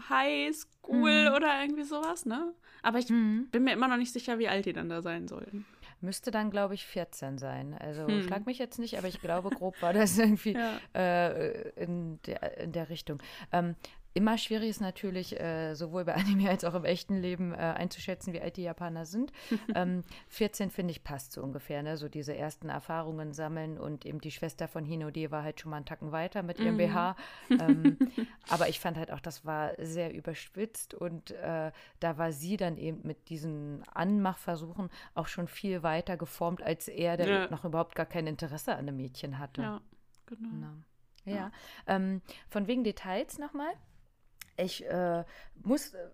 [0.09, 1.35] High School mhm.
[1.35, 2.53] oder irgendwie sowas, ne?
[2.81, 3.47] Aber ich mhm.
[3.51, 5.65] bin mir immer noch nicht sicher, wie alt die dann da sein sollten.
[6.05, 7.75] Müsste dann, glaube ich, 14 sein.
[7.77, 8.23] Also hm.
[8.23, 10.79] schlag mich jetzt nicht, aber ich glaube, grob war das irgendwie ja.
[10.93, 13.21] äh, in, der, in der Richtung.
[13.51, 13.75] Ähm,
[14.15, 18.33] immer schwierig ist natürlich, äh, sowohl bei Anime als auch im echten Leben äh, einzuschätzen,
[18.33, 19.31] wie alt die Japaner sind.
[19.75, 21.83] ähm, 14, finde ich, passt so ungefähr.
[21.83, 21.97] Ne?
[21.97, 25.77] So diese ersten Erfahrungen sammeln und eben die Schwester von Hinode war halt schon mal
[25.77, 26.89] einen Tacken weiter mit ihrem mhm.
[26.89, 27.15] BH.
[27.49, 27.97] Ähm,
[28.49, 32.77] aber ich fand halt auch, das war sehr überspitzt und äh, da war sie dann
[32.77, 37.49] eben mit diesen Anmachversuchen auch schon viel weiter geformt, als er, der ja.
[37.49, 39.61] noch überhaupt gar kein Interesse an einem Mädchen hatte.
[39.61, 39.81] Ja,
[40.25, 40.49] genau.
[40.53, 40.73] Na.
[41.25, 41.51] Ja, ja.
[41.87, 43.73] Ähm, von wegen Details nochmal.
[44.57, 45.23] Ich äh,
[45.63, 46.07] muss, äh,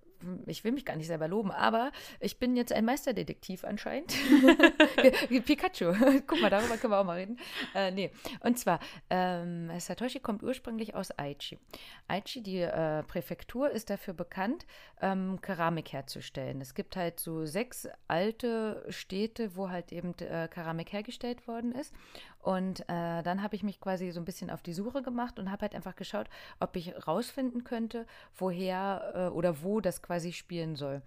[0.46, 4.14] ich will mich gar nicht selber loben, aber ich bin jetzt ein Meisterdetektiv anscheinend.
[5.46, 5.94] Pikachu.
[6.28, 7.38] Guck mal, darüber können wir auch mal reden.
[7.76, 8.12] Äh, nee.
[8.42, 11.60] Und zwar, ähm, Satoshi kommt ursprünglich aus Aichi.
[12.08, 14.66] Aichi, die äh, Präfektur, ist dafür bekannt,
[15.02, 16.62] ähm, Keramik herzustellen.
[16.62, 21.94] Es gibt halt so sechs alte Städte, wo halt eben äh, Keramik hergestellt worden ist.
[22.42, 25.52] Und äh, dann habe ich mich quasi so ein bisschen auf die Suche gemacht und
[25.52, 26.28] habe halt einfach geschaut,
[26.60, 31.02] ob ich rausfinden könnte, woher äh, oder wo das quasi spielen soll.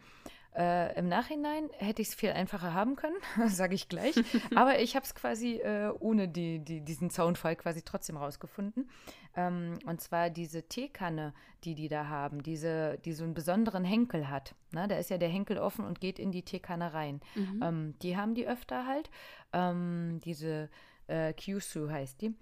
[0.56, 3.16] Äh, Im Nachhinein hätte ich es viel einfacher haben können,
[3.48, 4.14] sage ich gleich.
[4.54, 8.88] Aber ich habe es quasi äh, ohne die, die, diesen Zaunfall quasi trotzdem rausgefunden.
[9.36, 14.30] Ähm, und zwar diese Teekanne, die die da haben, diese, die so einen besonderen Henkel
[14.30, 14.54] hat.
[14.70, 14.86] Ne?
[14.86, 17.20] Da ist ja der Henkel offen und geht in die Teekanne rein.
[17.34, 17.60] Mhm.
[17.62, 19.10] Ähm, die haben die öfter halt.
[19.52, 20.70] Ähm, diese
[21.06, 22.34] äh, Kyusu heißt die.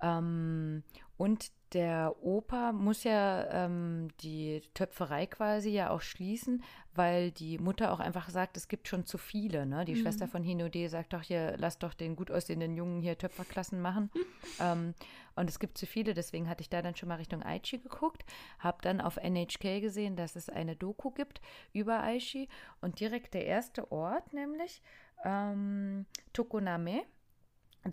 [0.00, 0.82] Ähm,
[1.16, 6.62] und der Opa muss ja ähm, die Töpferei quasi ja auch schließen,
[6.94, 9.66] weil die Mutter auch einfach sagt, es gibt schon zu viele.
[9.66, 9.84] Ne?
[9.84, 10.00] Die mhm.
[10.00, 14.10] Schwester von Hinode sagt doch hier, lass doch den gut aussehenden Jungen hier Töpferklassen machen.
[14.60, 14.94] ähm,
[15.34, 18.24] und es gibt zu viele, deswegen hatte ich da dann schon mal Richtung Aichi geguckt,
[18.58, 21.40] habe dann auf NHK gesehen, dass es eine Doku gibt
[21.72, 22.48] über Aichi
[22.80, 24.82] und direkt der erste Ort, nämlich
[25.24, 27.02] ähm, Tokoname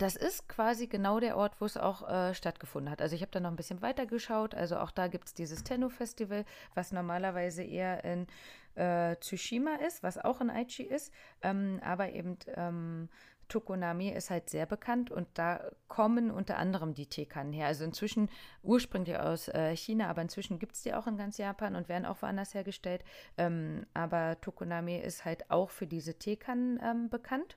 [0.02, 3.00] das ist quasi genau der Ort, wo es auch äh, stattgefunden hat.
[3.00, 4.54] Also ich habe da noch ein bisschen weiter geschaut.
[4.54, 8.26] Also auch da gibt es dieses Tenno-Festival, was normalerweise eher in
[8.74, 11.12] äh, Tsushima ist, was auch in Aichi ist.
[11.42, 13.08] Ähm, aber eben ähm,
[13.48, 17.66] Tokonami ist halt sehr bekannt und da kommen unter anderem die Teekannen her.
[17.66, 18.28] Also inzwischen
[18.62, 22.06] ursprünglich aus äh, China, aber inzwischen gibt es die auch in ganz Japan und werden
[22.06, 23.04] auch woanders hergestellt.
[23.38, 27.56] Ähm, aber Tokonami ist halt auch für diese Teekannen ähm, bekannt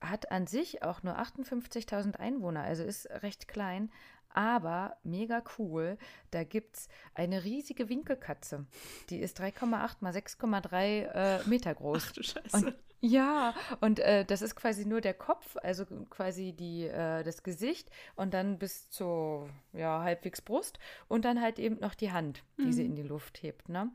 [0.00, 3.90] hat an sich auch nur 58.000 Einwohner, also ist recht klein,
[4.36, 5.96] aber mega cool.
[6.30, 8.66] Da gibt es eine riesige Winkelkatze.
[9.08, 12.04] Die ist 3,8 mal 6,3 äh, Meter groß.
[12.06, 12.56] Ach du Scheiße.
[12.56, 17.42] Und, ja, und äh, das ist quasi nur der Kopf, also quasi die, äh, das
[17.42, 20.78] Gesicht und dann bis zur ja, halbwegs Brust
[21.08, 22.72] und dann halt eben noch die Hand, die mhm.
[22.72, 23.68] sie in die Luft hebt.
[23.68, 23.90] Ne?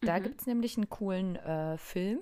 [0.00, 0.22] Da mhm.
[0.22, 2.20] gibt es nämlich einen coolen äh, Film,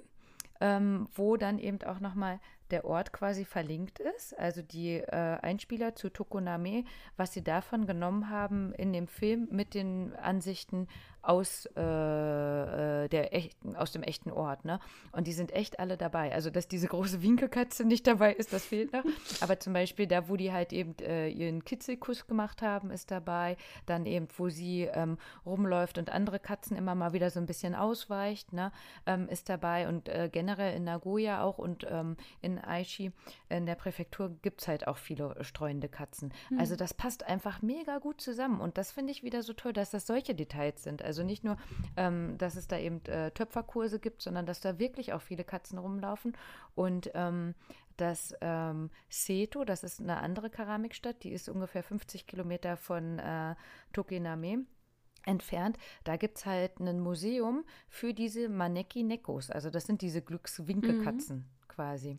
[0.60, 5.94] ähm, wo dann eben auch nochmal der Ort quasi verlinkt ist, also die äh, Einspieler
[5.94, 6.84] zu Tokoname,
[7.16, 10.88] was sie davon genommen haben in dem Film mit den Ansichten
[11.22, 14.64] aus, äh, äh, der echten, aus dem echten Ort.
[14.64, 14.80] Ne?
[15.12, 16.32] Und die sind echt alle dabei.
[16.32, 19.04] Also, dass diese große Winkelkatze nicht dabei ist, das fehlt noch.
[19.40, 23.56] Aber zum Beispiel da, wo die halt eben äh, ihren Kitzelkuss gemacht haben, ist dabei.
[23.86, 27.74] Dann eben, wo sie ähm, rumläuft und andere Katzen immer mal wieder so ein bisschen
[27.74, 28.72] ausweicht, ne?
[29.06, 29.88] Ähm, ist dabei.
[29.88, 33.12] Und äh, generell in Nagoya auch und ähm, in Aichi,
[33.48, 36.32] in der Präfektur, gibt es halt auch viele streuende Katzen.
[36.50, 36.60] Mhm.
[36.60, 38.60] Also, das passt einfach mega gut zusammen.
[38.60, 41.02] Und das finde ich wieder so toll, dass das solche Details sind.
[41.02, 41.56] Also nicht nur,
[41.96, 45.78] ähm, dass es da eben äh, Töpferkurse gibt, sondern dass da wirklich auch viele Katzen
[45.78, 46.36] rumlaufen.
[46.74, 47.54] Und ähm,
[47.96, 53.54] das ähm, Seto, das ist eine andere Keramikstadt, die ist ungefähr 50 Kilometer von äh,
[53.92, 54.64] Tokiname
[55.26, 55.78] entfernt.
[56.04, 59.50] Da gibt es halt ein Museum für diese Maneki-Nekos.
[59.50, 61.57] Also das sind diese Glückswinkelkatzen mhm.
[61.78, 62.18] Quasi.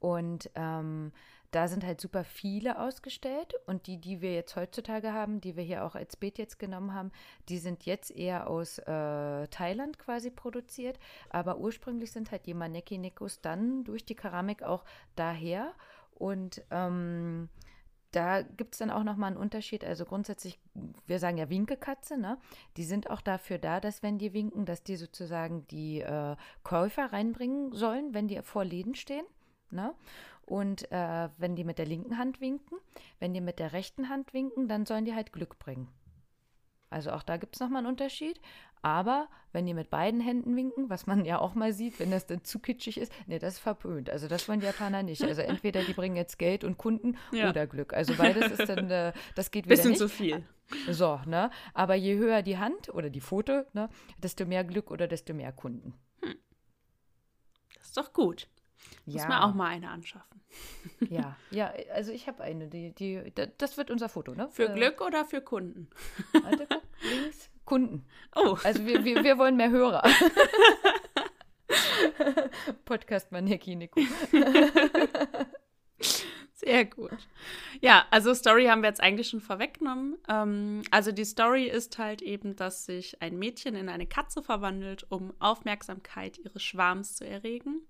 [0.00, 1.12] Und ähm,
[1.50, 5.64] da sind halt super viele ausgestellt und die, die wir jetzt heutzutage haben, die wir
[5.64, 7.10] hier auch als Beet jetzt genommen haben,
[7.48, 10.98] die sind jetzt eher aus äh, Thailand quasi produziert,
[11.30, 14.84] aber ursprünglich sind halt die Maneki-Nikos dann durch die Keramik auch
[15.16, 15.72] daher
[16.14, 17.48] und ähm,
[18.12, 19.84] da gibt es dann auch nochmal einen Unterschied.
[19.84, 20.58] Also grundsätzlich,
[21.06, 22.38] wir sagen ja Winkekatze, ne?
[22.76, 27.12] Die sind auch dafür da, dass wenn die winken, dass die sozusagen die äh, Käufer
[27.12, 29.26] reinbringen sollen, wenn die vor Läden stehen.
[29.70, 29.94] Ne?
[30.46, 32.78] Und äh, wenn die mit der linken Hand winken,
[33.18, 35.88] wenn die mit der rechten Hand winken, dann sollen die halt Glück bringen.
[36.90, 38.40] Also auch da gibt es nochmal einen Unterschied.
[38.82, 42.26] Aber wenn die mit beiden Händen winken, was man ja auch mal sieht, wenn das
[42.26, 44.08] dann zu kitschig ist, nee, das ist verpönt.
[44.10, 45.22] Also das wollen die Japaner nicht.
[45.24, 47.50] Also entweder die bringen jetzt Geld und Kunden ja.
[47.50, 47.92] oder Glück.
[47.92, 49.98] Also beides ist dann, äh, das geht wieder Bisschen nicht.
[49.98, 50.44] zu viel.
[50.90, 51.50] So, ne?
[51.74, 55.52] Aber je höher die Hand oder die Foto, ne, desto mehr Glück oder desto mehr
[55.52, 55.94] Kunden.
[56.22, 56.36] Hm.
[57.74, 58.48] Das ist doch gut.
[59.06, 59.28] Muss ja.
[59.28, 60.40] man auch mal eine anschaffen.
[61.10, 64.48] Ja, ja, also ich habe eine, die, die, das wird unser Foto, ne?
[64.50, 65.88] Für äh, Glück oder für Kunden?
[66.32, 68.04] Warte, guck, links, Kunden.
[68.34, 68.56] Oh.
[68.64, 70.02] Also wir, wir, wir wollen mehr Hörer.
[72.84, 74.00] Podcast Maneki Nico.
[76.54, 77.28] Sehr gut.
[77.80, 80.16] Ja, also Story haben wir jetzt eigentlich schon vorweggenommen.
[80.28, 85.06] Ähm, also die Story ist halt eben, dass sich ein Mädchen in eine Katze verwandelt,
[85.08, 87.86] um Aufmerksamkeit ihres Schwarms zu erregen.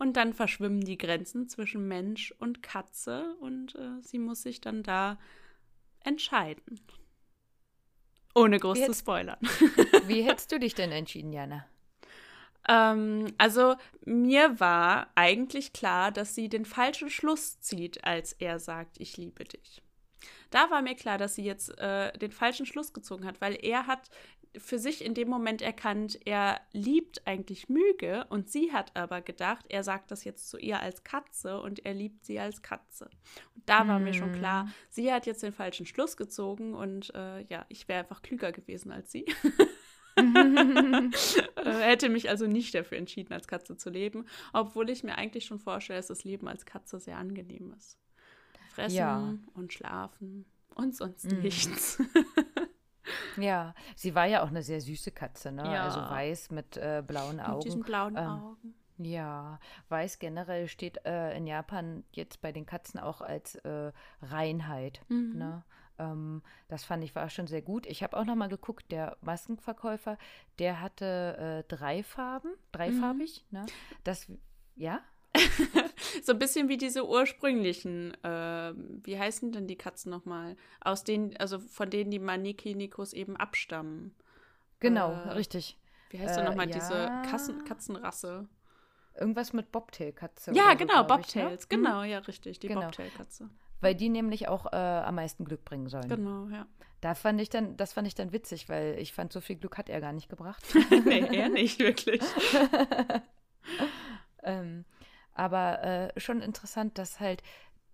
[0.00, 4.82] Und dann verschwimmen die Grenzen zwischen Mensch und Katze und äh, sie muss sich dann
[4.82, 5.18] da
[6.02, 6.80] entscheiden.
[8.34, 9.36] Ohne groß wie zu spoilern.
[10.06, 11.66] wie hättest du dich denn entschieden, Jana?
[12.66, 18.98] Ähm, also mir war eigentlich klar, dass sie den falschen Schluss zieht, als er sagt,
[18.98, 19.82] ich liebe dich.
[20.48, 23.86] Da war mir klar, dass sie jetzt äh, den falschen Schluss gezogen hat, weil er
[23.86, 24.08] hat
[24.56, 29.64] für sich in dem Moment erkannt, er liebt eigentlich Müge und sie hat aber gedacht,
[29.68, 33.08] er sagt das jetzt zu ihr als Katze und er liebt sie als Katze.
[33.54, 34.04] Und da war mm.
[34.04, 34.72] mir schon klar, hm.
[34.90, 38.90] sie hat jetzt den falschen Schluss gezogen und äh, ja, ich wäre einfach klüger gewesen
[38.90, 39.26] als sie.
[40.16, 41.10] äh,
[41.64, 45.60] hätte mich also nicht dafür entschieden, als Katze zu leben, obwohl ich mir eigentlich schon
[45.60, 47.98] vorstelle, dass das Leben als Katze sehr angenehm ist.
[48.74, 49.38] Fressen ja.
[49.54, 51.40] und schlafen und sonst mm.
[51.40, 52.02] nichts.
[53.36, 55.64] Ja, sie war ja auch eine sehr süße Katze, ne?
[55.64, 55.84] Ja.
[55.84, 57.54] Also weiß mit äh, blauen Augen.
[57.56, 58.74] Mit diesen blauen ähm, Augen.
[58.98, 59.58] Ja,
[59.88, 65.00] weiß generell steht äh, in Japan jetzt bei den Katzen auch als äh, Reinheit.
[65.08, 65.38] Mhm.
[65.38, 65.64] Ne?
[65.98, 67.86] Ähm, das fand ich war schon sehr gut.
[67.86, 70.18] Ich habe auch noch mal geguckt, der Maskenverkäufer,
[70.58, 73.44] der hatte äh, drei Farben, dreifarbig.
[73.50, 73.60] Mhm.
[73.60, 73.66] Ne?
[74.04, 74.30] Das,
[74.76, 75.00] ja?
[76.22, 80.56] so ein bisschen wie diese ursprünglichen, äh, wie heißen denn die Katzen nochmal?
[80.80, 84.14] Aus denen, also von denen die Maniki-Nikos eben abstammen.
[84.80, 85.76] Genau, äh, richtig.
[86.10, 86.74] Wie heißt äh, denn nochmal ja.
[86.74, 88.48] diese Kassen, Katzenrasse?
[89.14, 90.52] Irgendwas mit Bobtail-Katze.
[90.54, 91.76] Ja, genau, so, Bobtails, ich, ne?
[91.76, 92.82] genau, ja, richtig, die genau.
[92.82, 93.50] Bobtail-Katze.
[93.80, 96.08] Weil die nämlich auch äh, am meisten Glück bringen sollen.
[96.08, 96.66] Genau, ja.
[97.00, 99.78] Da fand ich dann, das fand ich dann witzig, weil ich fand, so viel Glück
[99.78, 100.62] hat er gar nicht gebracht.
[101.04, 102.20] nee, er nicht wirklich.
[104.42, 104.84] ähm,
[105.40, 107.42] aber äh, schon interessant, dass halt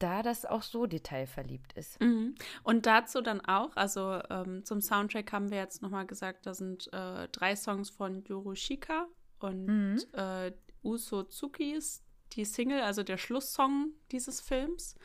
[0.01, 2.01] da das auch so detailverliebt ist.
[2.01, 2.35] Mhm.
[2.65, 6.93] Und dazu dann auch, also ähm, zum Soundtrack haben wir jetzt nochmal gesagt, da sind
[6.93, 9.07] äh, drei Songs von Yorushika
[9.39, 10.03] und mhm.
[10.13, 14.97] äh, Uso Tsukis, die Single, also der Schlusssong dieses Films.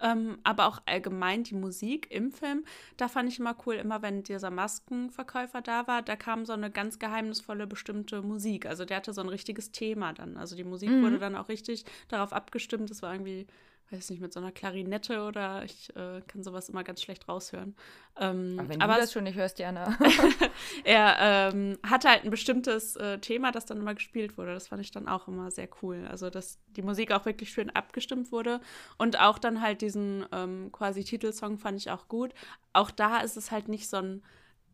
[0.00, 2.64] Ähm, aber auch allgemein die Musik im Film.
[2.96, 6.70] Da fand ich immer cool, immer wenn dieser Maskenverkäufer da war, da kam so eine
[6.70, 8.66] ganz geheimnisvolle bestimmte Musik.
[8.66, 10.36] Also der hatte so ein richtiges Thema dann.
[10.36, 11.02] Also die Musik mhm.
[11.02, 12.90] wurde dann auch richtig darauf abgestimmt.
[12.90, 13.46] Das war irgendwie
[13.90, 17.74] weiß nicht, mit so einer Klarinette oder ich äh, kann sowas immer ganz schlecht raushören.
[18.18, 19.96] Ähm, aber wenn aber du das schon nicht hörst, Jana.
[20.84, 24.52] er ähm, hatte halt ein bestimmtes äh, Thema, das dann immer gespielt wurde.
[24.52, 26.06] Das fand ich dann auch immer sehr cool.
[26.10, 28.60] Also, dass die Musik auch wirklich schön abgestimmt wurde
[28.98, 32.34] und auch dann halt diesen ähm, quasi Titelsong fand ich auch gut.
[32.72, 34.22] Auch da ist es halt nicht so ein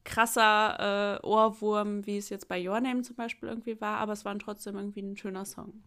[0.05, 4.24] krasser äh, Ohrwurm, wie es jetzt bei Your Name zum Beispiel irgendwie war, aber es
[4.24, 5.83] war trotzdem irgendwie ein schöner Song.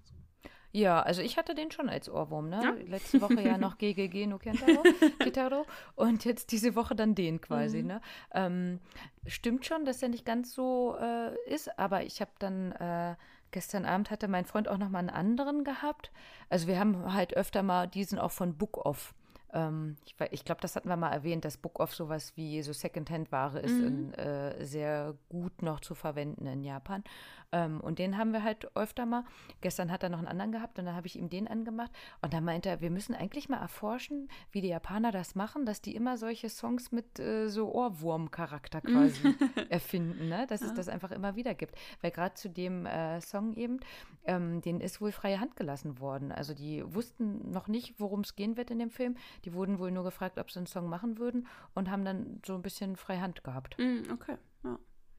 [0.71, 2.61] Ja, also ich hatte den schon als Ohrwurm, ne?
[2.63, 2.71] Ja.
[2.87, 4.83] Letzte Woche ja noch GGG no Kentaro,
[5.19, 7.87] Kitaro und jetzt diese Woche dann den quasi, mhm.
[7.87, 8.01] ne?
[8.33, 8.79] Ähm,
[9.25, 13.15] stimmt schon, dass er nicht ganz so äh, ist, aber ich habe dann äh,
[13.51, 16.11] gestern Abend hatte mein Freund auch noch mal einen anderen gehabt.
[16.49, 19.13] Also wir haben halt öfter mal diesen auch von Book Off.
[19.53, 22.73] Ähm, ich, ich glaube, das hatten wir mal erwähnt, dass Book Off sowas wie so
[22.73, 23.87] Secondhand-Ware ist, mhm.
[23.87, 27.03] in, äh, sehr gut noch zu verwenden in Japan.
[27.51, 29.23] Ähm, und den haben wir halt öfter mal.
[29.61, 31.91] Gestern hat er noch einen anderen gehabt und dann habe ich ihm den angemacht.
[32.21, 35.81] Und dann meinte er, wir müssen eigentlich mal erforschen, wie die Japaner das machen, dass
[35.81, 39.35] die immer solche Songs mit äh, so Ohrwurm-Charakter quasi
[39.69, 40.45] erfinden, ne?
[40.47, 40.67] dass ja.
[40.67, 41.75] es das einfach immer wieder gibt.
[42.01, 43.79] Weil gerade zu dem äh, Song eben,
[44.25, 46.31] ähm, den ist wohl freie Hand gelassen worden.
[46.31, 49.15] Also die wussten noch nicht, worum es gehen wird in dem Film.
[49.45, 52.55] Die wurden wohl nur gefragt, ob sie einen Song machen würden und haben dann so
[52.55, 53.77] ein bisschen freie Hand gehabt.
[53.79, 54.77] Mm, okay, ja.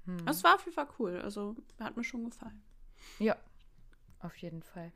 [0.08, 0.26] Hm.
[0.26, 1.20] Es war auf jeden Fall cool.
[1.22, 2.62] Also hat mir schon gefallen.
[3.18, 3.36] Ja,
[4.20, 4.90] auf jeden Fall.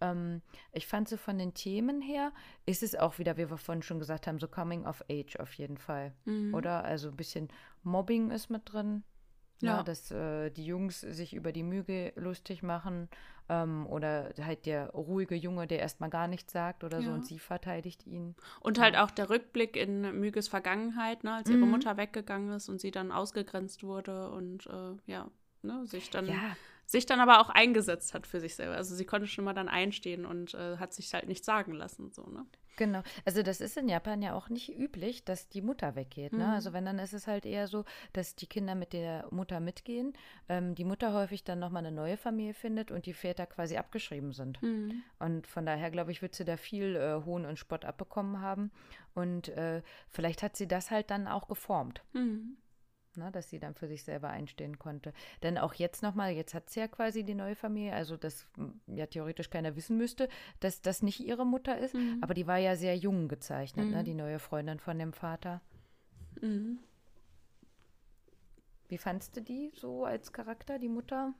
[0.00, 2.32] Ähm, ich fand so von den Themen her,
[2.66, 5.54] ist es auch wieder, wie wir vorhin schon gesagt haben, so Coming of Age auf
[5.54, 6.12] jeden Fall.
[6.26, 6.54] Mhm.
[6.54, 6.84] Oder?
[6.84, 7.48] Also ein bisschen
[7.82, 9.02] Mobbing ist mit drin.
[9.60, 9.78] Ja.
[9.78, 13.08] ja dass äh, die Jungs sich über die Müge lustig machen
[13.48, 17.06] ähm, oder halt der ruhige Junge, der erstmal gar nichts sagt oder ja.
[17.06, 18.34] so und sie verteidigt ihn.
[18.60, 21.70] Und halt auch der Rückblick in Müges Vergangenheit, ne, als ihre mhm.
[21.70, 25.28] Mutter weggegangen ist und sie dann ausgegrenzt wurde und äh, ja,
[25.62, 26.56] ne, sich dann ja
[26.88, 28.74] sich dann aber auch eingesetzt hat für sich selber.
[28.74, 32.10] Also sie konnte schon mal dann einstehen und äh, hat sich halt nicht sagen lassen,
[32.12, 32.46] so, ne?
[32.76, 33.02] Genau.
[33.24, 36.32] Also das ist in Japan ja auch nicht üblich, dass die Mutter weggeht.
[36.32, 36.44] Ne?
[36.44, 36.50] Mhm.
[36.50, 40.12] Also wenn, dann ist es halt eher so, dass die Kinder mit der Mutter mitgehen,
[40.48, 44.32] ähm, die Mutter häufig dann nochmal eine neue Familie findet und die Väter quasi abgeschrieben
[44.32, 44.62] sind.
[44.62, 45.02] Mhm.
[45.18, 48.70] Und von daher, glaube ich, wird sie da viel äh, Hohn und Spott abbekommen haben.
[49.12, 52.02] Und äh, vielleicht hat sie das halt dann auch geformt.
[52.12, 52.56] Mhm
[53.18, 55.12] ne, dass sie dann für sich selber einstehen konnte.
[55.42, 58.80] Denn auch jetzt nochmal, jetzt hat sie ja quasi die neue Familie, also dass hm,
[58.86, 60.28] ja theoretisch keiner wissen müsste,
[60.60, 62.18] dass das nicht ihre Mutter ist, mhm.
[62.20, 63.96] aber die war ja sehr jung gezeichnet, ne, mhm.
[63.98, 65.60] ne, die neue Freundin von dem Vater.
[66.40, 66.78] Mhm.
[68.88, 71.34] Wie fandst du die so als Charakter, die Mutter?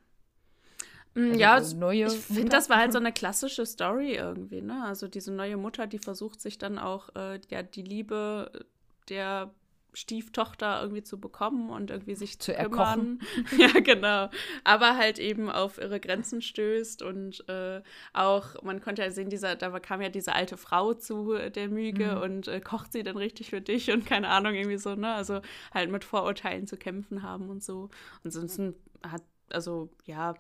[1.15, 4.85] Mm, also ja, ich finde, das war halt so eine klassische Story irgendwie, ne?
[4.85, 8.67] Also diese neue Mutter, die versucht sich dann auch äh, ja die Liebe
[9.09, 9.51] der
[9.99, 13.21] Stieftochter irgendwie zu bekommen und irgendwie sich Zu zu kümmern.
[13.59, 14.29] ja, genau.
[14.65, 17.83] Aber halt eben auf ihre Grenzen stößt und äh,
[18.13, 22.17] auch, man konnte ja sehen, dieser, da kam ja diese alte Frau zu der Müge
[22.17, 22.23] Mhm.
[22.23, 25.13] und äh, kocht sie dann richtig für dich und keine Ahnung, irgendwie so, ne?
[25.15, 25.41] Also
[25.75, 27.91] halt mit Vorurteilen zu kämpfen haben und so.
[28.25, 28.75] Ansonsten
[29.07, 30.35] hat, also ja,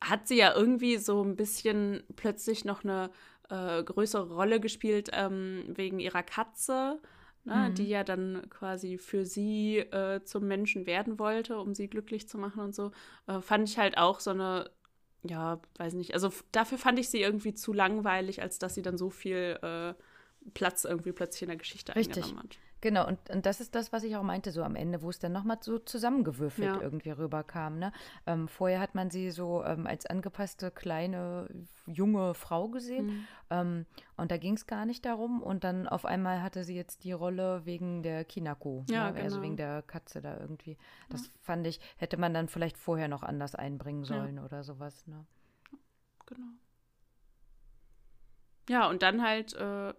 [0.00, 3.10] hat sie ja irgendwie so ein bisschen plötzlich noch eine
[3.50, 7.00] äh, größere Rolle gespielt ähm, wegen ihrer Katze,
[7.44, 7.74] ne, Mhm.
[7.74, 12.38] die ja dann quasi für sie äh, zum Menschen werden wollte, um sie glücklich zu
[12.38, 12.92] machen und so.
[13.26, 14.70] Äh, fand ich halt auch so eine,
[15.24, 18.98] ja, weiß nicht, also dafür fand ich sie irgendwie zu langweilig, als dass sie dann
[18.98, 19.94] so viel äh,
[20.54, 22.24] Platz irgendwie plötzlich in der Geschichte Richtig.
[22.24, 22.58] eingenommen hat.
[22.82, 25.20] Genau, und, und das ist das, was ich auch meinte, so am Ende, wo es
[25.20, 26.80] dann nochmal so zusammengewürfelt Ja.
[26.80, 27.78] irgendwie rüberkam.
[27.78, 27.92] Ne?
[28.26, 31.48] Ähm, vorher hat man sie so ähm, als angepasste, kleine,
[31.86, 33.06] junge Frau gesehen.
[33.06, 33.26] Mhm.
[33.50, 35.42] Ähm, und da ging es gar nicht darum.
[35.44, 38.84] Und dann auf einmal hatte sie jetzt die Rolle wegen der Kinako.
[38.90, 39.20] Ja, ne?
[39.22, 39.42] Also genau.
[39.44, 40.76] wegen der Katze da irgendwie.
[41.08, 44.08] Das fand ich, hätte man dann vielleicht vorher noch anders einbringen Ja.
[44.08, 45.06] sollen oder sowas.
[45.06, 45.24] Ne?
[46.26, 46.48] Genau.
[48.68, 49.94] Ja, und dann halt äh,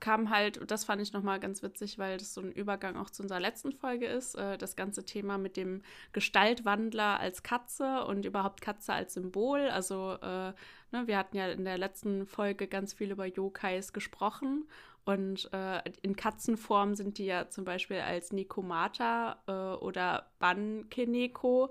[0.00, 3.22] kam halt, das fand ich nochmal ganz witzig, weil das so ein Übergang auch zu
[3.22, 5.82] unserer letzten Folge ist, äh, das ganze Thema mit dem
[6.12, 9.68] Gestaltwandler als Katze und überhaupt Katze als Symbol.
[9.68, 10.52] Also, äh,
[10.90, 14.66] ne, wir hatten ja in der letzten Folge ganz viel über Yokais gesprochen.
[15.04, 21.70] Und äh, in Katzenform sind die ja zum Beispiel als Nikomata äh, oder Bankeneko,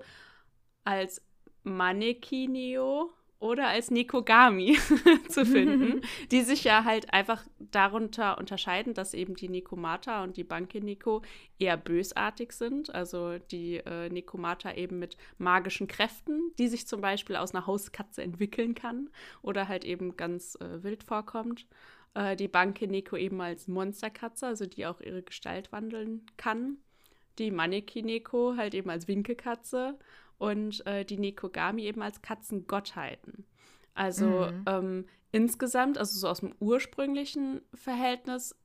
[0.84, 1.22] als
[1.62, 4.78] Manekineo oder als Nekogami
[5.28, 10.44] zu finden, die sich ja halt einfach darunter unterscheiden, dass eben die Nekomata und die
[10.44, 11.22] Bankeneko
[11.58, 12.94] eher bösartig sind.
[12.94, 18.22] Also die äh, Nekomata eben mit magischen Kräften, die sich zum Beispiel aus einer Hauskatze
[18.22, 19.08] entwickeln kann
[19.40, 21.66] oder halt eben ganz äh, wild vorkommt.
[22.14, 26.76] Äh, die Bankeneko eben als Monsterkatze, also die auch ihre Gestalt wandeln kann.
[27.38, 29.98] Die Manekineko halt eben als Winkelkatze
[30.40, 33.44] und äh, die Nekogami eben als Katzengottheiten.
[33.94, 34.64] Also Mhm.
[34.66, 38.56] ähm, insgesamt, also so aus dem ursprünglichen Verhältnis,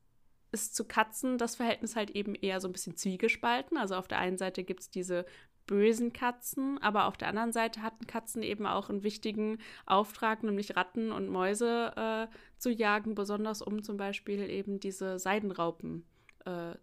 [0.52, 3.76] ist zu Katzen das Verhältnis halt eben eher so ein bisschen zwiegespalten.
[3.76, 5.26] Also auf der einen Seite gibt es diese
[5.66, 10.76] bösen Katzen, aber auf der anderen Seite hatten Katzen eben auch einen wichtigen Auftrag, nämlich
[10.76, 16.04] Ratten und Mäuse äh, zu jagen, besonders um zum Beispiel eben diese Seidenraupenzucht
[16.46, 16.78] äh,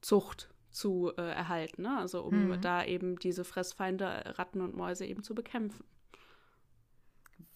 [0.00, 1.82] Zucht zu äh, erhalten.
[1.82, 1.96] Ne?
[1.98, 2.60] Also um Mhm.
[2.60, 5.84] da eben diese Fressfeinde Ratten und Mäuse eben zu bekämpfen.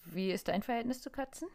[0.04, 1.48] Wie ist dein Verhältnis zu Katzen?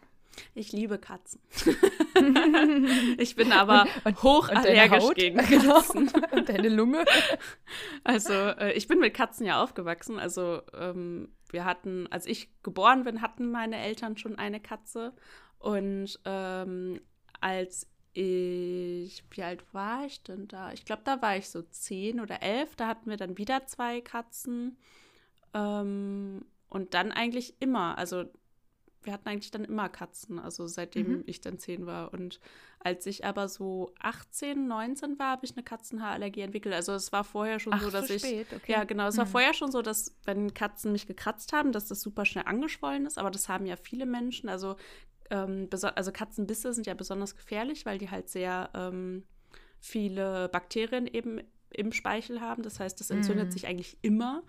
[0.56, 1.40] Ich liebe Katzen.
[3.18, 5.76] ich bin aber Und- und- hoch und gegen Genau.
[5.76, 6.12] Katzen.
[6.32, 7.06] Und deine Lunge?
[8.04, 10.20] Also äh, ich bin mit Katzen ja aufgewachsen.
[10.20, 15.14] Also ähm, wir hatten, als ich geboren bin, hatten meine Eltern schon eine Katze.
[15.60, 17.00] Und ähm,
[17.40, 20.72] als ich, wie alt war ich denn da?
[20.72, 22.76] Ich glaube, da war ich so zehn oder elf.
[22.76, 24.78] Da hatten wir dann wieder zwei Katzen.
[25.54, 28.26] Ähm, und dann eigentlich immer, also
[29.04, 31.24] wir hatten eigentlich dann immer Katzen, also seitdem Mhm.
[31.28, 32.14] ich dann zehn war.
[32.14, 32.40] Und
[32.80, 36.74] als ich aber so 18, 19 war, habe ich eine Katzenhaarallergie entwickelt.
[36.74, 38.24] Also es war vorher schon Ach, so, dass so ich.
[38.24, 38.72] okay.
[38.72, 39.08] Ja, genau.
[39.08, 39.32] Es war Mhm.
[39.32, 43.18] vorher schon so, dass, wenn Katzen mich gekratzt haben, dass das super schnell angeschwollen ist.
[43.18, 44.48] Aber das haben ja viele Menschen.
[44.50, 44.78] Also,
[45.34, 49.24] ähm, also Katzenbisse sind ja besonders gefährlich, weil die halt sehr ähm,
[49.80, 51.42] viele Bakterien eben
[51.72, 52.64] im Speichel haben.
[52.64, 53.52] Das heißt, das entzündet Mhm.
[53.52, 54.44] sich eigentlich immer.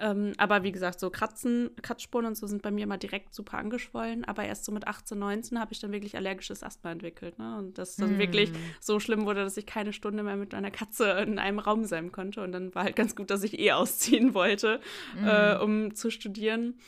[0.00, 3.58] Ähm, aber wie gesagt, so Kratzen, Kratzspuren und so sind bei mir immer direkt super
[3.58, 4.24] angeschwollen.
[4.24, 7.36] Aber erst so mit 18, 19 habe ich dann wirklich allergisches Asthma entwickelt.
[7.40, 7.58] Ne?
[7.58, 8.18] Und das dann Mm.
[8.20, 11.84] wirklich so schlimm wurde, dass ich keine Stunde mehr mit einer Katze in einem Raum
[11.84, 12.42] sein konnte.
[12.44, 14.80] Und dann war halt ganz gut, dass ich eh ausziehen wollte,
[15.24, 16.78] äh, um zu studieren.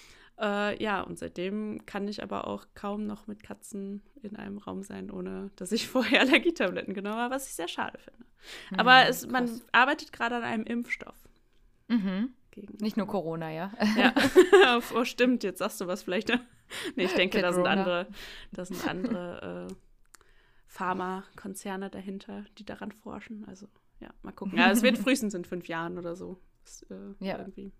[0.40, 4.82] Äh, ja, und seitdem kann ich aber auch kaum noch mit Katzen in einem Raum
[4.82, 8.24] sein, ohne dass ich vorher Allergietabletten genommen habe, was ich sehr schade finde.
[8.78, 11.16] Aber es, man arbeitet gerade an einem Impfstoff
[11.88, 12.30] Mhm.
[12.52, 12.76] gegen.
[12.78, 13.72] Nicht nur Corona, ja.
[13.98, 14.14] Ja,
[14.94, 16.28] oh, stimmt, jetzt sagst du was vielleicht.
[16.28, 16.40] ne?
[16.94, 18.06] Nee, ich denke, da sind andere,
[18.52, 19.74] da sind andere äh,
[20.66, 23.44] Pharmakonzerne dahinter, die daran forschen.
[23.46, 23.66] Also,
[23.98, 24.56] ja, mal gucken.
[24.56, 26.38] Ja, es wird frühestens in fünf Jahren oder so.
[26.64, 26.94] Das, äh,
[27.26, 27.38] Ja.
[27.38, 27.72] Irgendwie.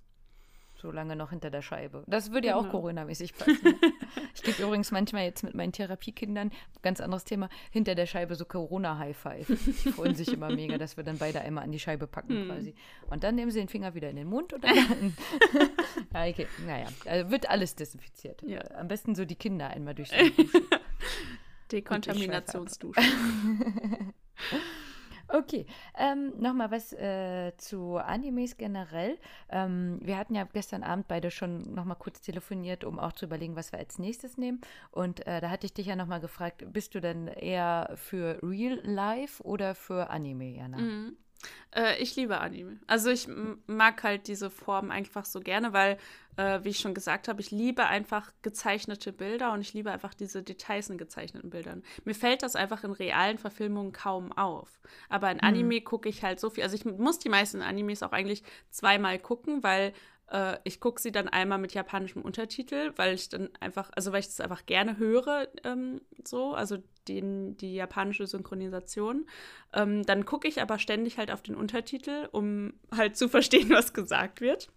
[0.81, 2.05] So lange noch hinter der Scheibe.
[2.07, 2.73] Das würde ja auch Genau.
[2.73, 3.59] Corona-mäßig passen.
[3.63, 3.75] Ne?
[4.35, 8.47] ich gebe übrigens manchmal jetzt mit meinen Therapiekindern, ganz anderes Thema, hinter der Scheibe so
[8.47, 9.47] Corona-High-Five.
[9.47, 12.47] Die freuen sich immer mega, dass wir dann beide einmal an die Scheibe packen Hm.
[12.47, 12.75] quasi.
[13.11, 14.73] Und dann nehmen sie den Finger wieder in den Mund und dann.
[16.15, 16.47] ja, okay.
[16.67, 18.43] Naja, also wird alles desinfiziert.
[18.43, 18.61] Ja.
[18.77, 20.51] Am besten so die Kinder einmal durch Duschen.
[21.73, 23.01] Dekontaminationsdusche.
[25.33, 25.67] Okay,
[25.97, 29.19] ähm, nochmal was äh, zu Animes generell.
[29.49, 33.55] Ähm, wir hatten ja gestern Abend beide schon nochmal kurz telefoniert, um auch zu überlegen,
[33.55, 34.61] was wir als nächstes nehmen.
[34.91, 38.81] Und äh, da hatte ich dich ja nochmal gefragt, bist du denn eher für Real
[38.83, 40.79] Life oder für Anime, Jana?
[40.79, 41.17] Mhm.
[41.75, 42.79] Äh, ich liebe Anime.
[42.87, 43.29] Also ich
[43.67, 45.99] mag halt diese Form einfach so gerne, weil,
[46.37, 50.15] äh, wie ich schon gesagt habe, ich liebe einfach gezeichnete Bilder und ich liebe einfach
[50.15, 51.83] diese Details in gezeichneten Bildern.
[52.05, 54.81] Mir fällt das einfach in realen Verfilmungen kaum auf.
[55.09, 55.45] Aber in mhm.
[55.45, 55.85] Anime mhm.
[55.85, 56.65] gucke ich halt so viel.
[56.65, 59.93] Also ich muss die meisten Animes auch eigentlich zweimal gucken, weil
[60.31, 64.21] äh, ich gucke sie dann einmal mit japanischem Untertitel, weil ich dann einfach, also weil
[64.21, 66.79] ich das einfach gerne höre, ähm, so, also
[67.09, 69.27] den, die japanische Synchronisation.
[69.73, 73.93] Ähm, dann gucke ich aber ständig halt auf den Untertitel, um halt zu verstehen, was
[73.93, 74.71] gesagt wird.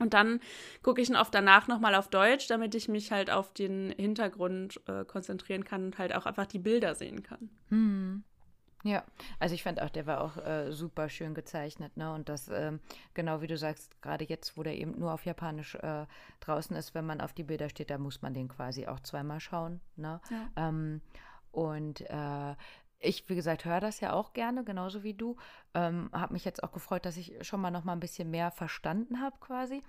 [0.00, 0.40] Und dann
[0.82, 4.80] gucke ich ihn oft danach nochmal auf Deutsch, damit ich mich halt auf den Hintergrund
[4.86, 7.50] äh, konzentrieren kann und halt auch einfach die Bilder sehen kann.
[7.68, 8.22] Hm.
[8.84, 9.02] Ja,
[9.40, 12.12] also ich fand auch, der war auch äh, super schön gezeichnet, ne?
[12.12, 12.80] Und das, ähm,
[13.12, 16.06] genau wie du sagst, gerade jetzt, wo der eben nur auf Japanisch äh,
[16.40, 19.40] draußen ist, wenn man auf die Bilder steht, da muss man den quasi auch zweimal
[19.40, 20.20] schauen, ne?
[20.30, 20.68] Ja.
[20.68, 21.00] Ähm,
[21.50, 22.54] und äh,
[23.00, 25.36] ich, wie gesagt, höre das ja auch gerne, genauso wie du.
[25.74, 28.50] Ähm, habe mich jetzt auch gefreut, dass ich schon mal noch mal ein bisschen mehr
[28.50, 29.82] verstanden habe quasi.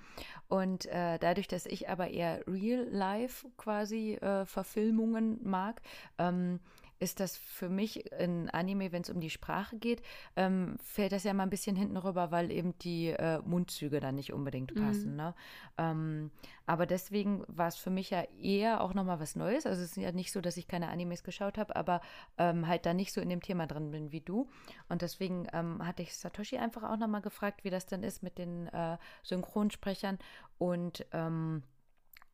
[0.47, 5.81] Und äh, dadurch, dass ich aber eher Real-Life quasi äh, Verfilmungen mag,
[6.19, 6.59] ähm,
[6.99, 10.01] ist das für mich in Anime, wenn es um die Sprache geht,
[10.35, 14.15] ähm, fällt das ja mal ein bisschen hinten rüber, weil eben die äh, Mundzüge dann
[14.15, 14.85] nicht unbedingt mhm.
[14.85, 15.11] passen.
[15.11, 15.17] Mhm.
[15.17, 15.35] Ne?
[15.77, 16.31] Ähm,
[16.65, 19.65] aber deswegen war es für mich ja eher auch nochmal was Neues.
[19.65, 22.01] Also es ist ja nicht so, dass ich keine Animes geschaut habe, aber
[22.37, 24.49] ähm, halt da nicht so in dem Thema drin bin wie du.
[24.87, 28.37] Und deswegen ähm, hatte ich Satoshi einfach auch nochmal gefragt, wie das dann ist mit
[28.37, 30.19] den äh, Synchronsprechern
[30.57, 31.63] und ähm,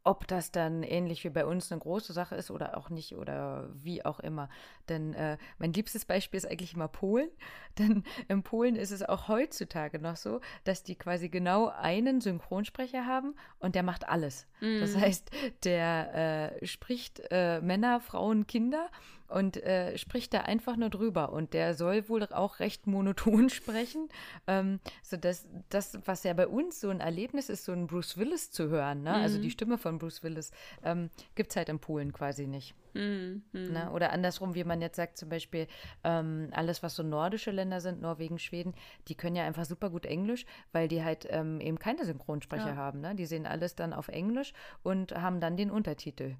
[0.06, 3.68] ob das dann ähnlich wie bei uns eine große Sache ist oder auch nicht oder
[3.74, 4.50] wie auch immer.
[4.88, 7.30] Denn äh, mein liebstes Beispiel ist eigentlich immer Polen.
[7.80, 13.06] Denn in Polen ist es auch heutzutage noch so, dass die quasi genau einen Synchronsprecher
[13.06, 14.48] haben und der macht alles.
[14.62, 14.80] Mm.
[14.80, 15.32] Das heißt,
[15.64, 18.90] der äh, spricht äh, Männer, Frauen, Kinder
[19.28, 21.32] und äh, spricht da einfach nur drüber.
[21.32, 24.10] Und der soll wohl auch recht monoton sprechen,
[24.48, 28.52] ähm, sodass das, was ja bei uns so ein Erlebnis ist, so ein Bruce Willis
[28.52, 29.12] zu hören, ne?
[29.12, 29.16] Mhm.
[29.16, 29.52] also die mhm.
[29.52, 30.52] Stimme von Bruce Willis,
[30.84, 32.76] ähm, gibt es halt in Polen quasi nicht.
[32.96, 33.44] Mhm.
[33.52, 33.92] Ne?
[33.92, 35.68] Oder andersrum, wie man jetzt sagt, zum Beispiel
[36.04, 38.74] ähm, alles, was so nordische Länder sind, Norwegen, Schweden,
[39.08, 42.76] die können ja einfach super gut Englisch, weil die halt ähm, eben keine Synchronsprecher ja.
[42.76, 43.02] haben.
[43.02, 43.16] Ne?
[43.16, 46.36] Die sehen alles dann auf Englisch und haben dann den Untertitel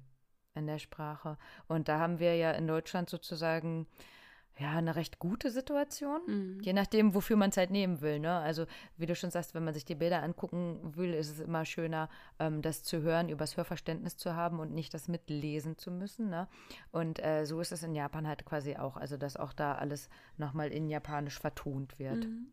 [0.56, 1.38] in der Sprache.
[1.68, 3.86] Und da haben wir ja in Deutschland sozusagen
[4.58, 6.60] ja, eine recht gute Situation, mhm.
[6.62, 8.18] je nachdem, wofür man Zeit nehmen will.
[8.18, 8.38] Ne?
[8.38, 8.64] Also,
[8.96, 12.08] wie du schon sagst, wenn man sich die Bilder angucken will, ist es immer schöner,
[12.38, 16.30] ähm, das zu hören, übers Hörverständnis zu haben und nicht das mitlesen zu müssen.
[16.30, 16.48] Ne?
[16.90, 18.96] Und äh, so ist es in Japan halt quasi auch.
[18.96, 22.24] Also, dass auch da alles nochmal in Japanisch vertont wird.
[22.24, 22.46] Mhm.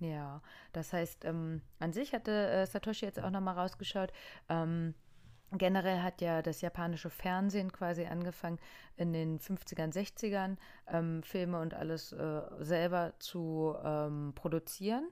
[0.00, 4.12] Ja, das heißt, ähm, an sich hatte äh, Satoshi jetzt auch nochmal rausgeschaut,
[4.48, 4.94] ähm,
[5.58, 8.58] Generell hat ja das japanische Fernsehen quasi angefangen
[8.96, 10.56] in den 50ern, 60ern
[10.88, 15.08] ähm, Filme und alles äh, selber zu ähm, produzieren.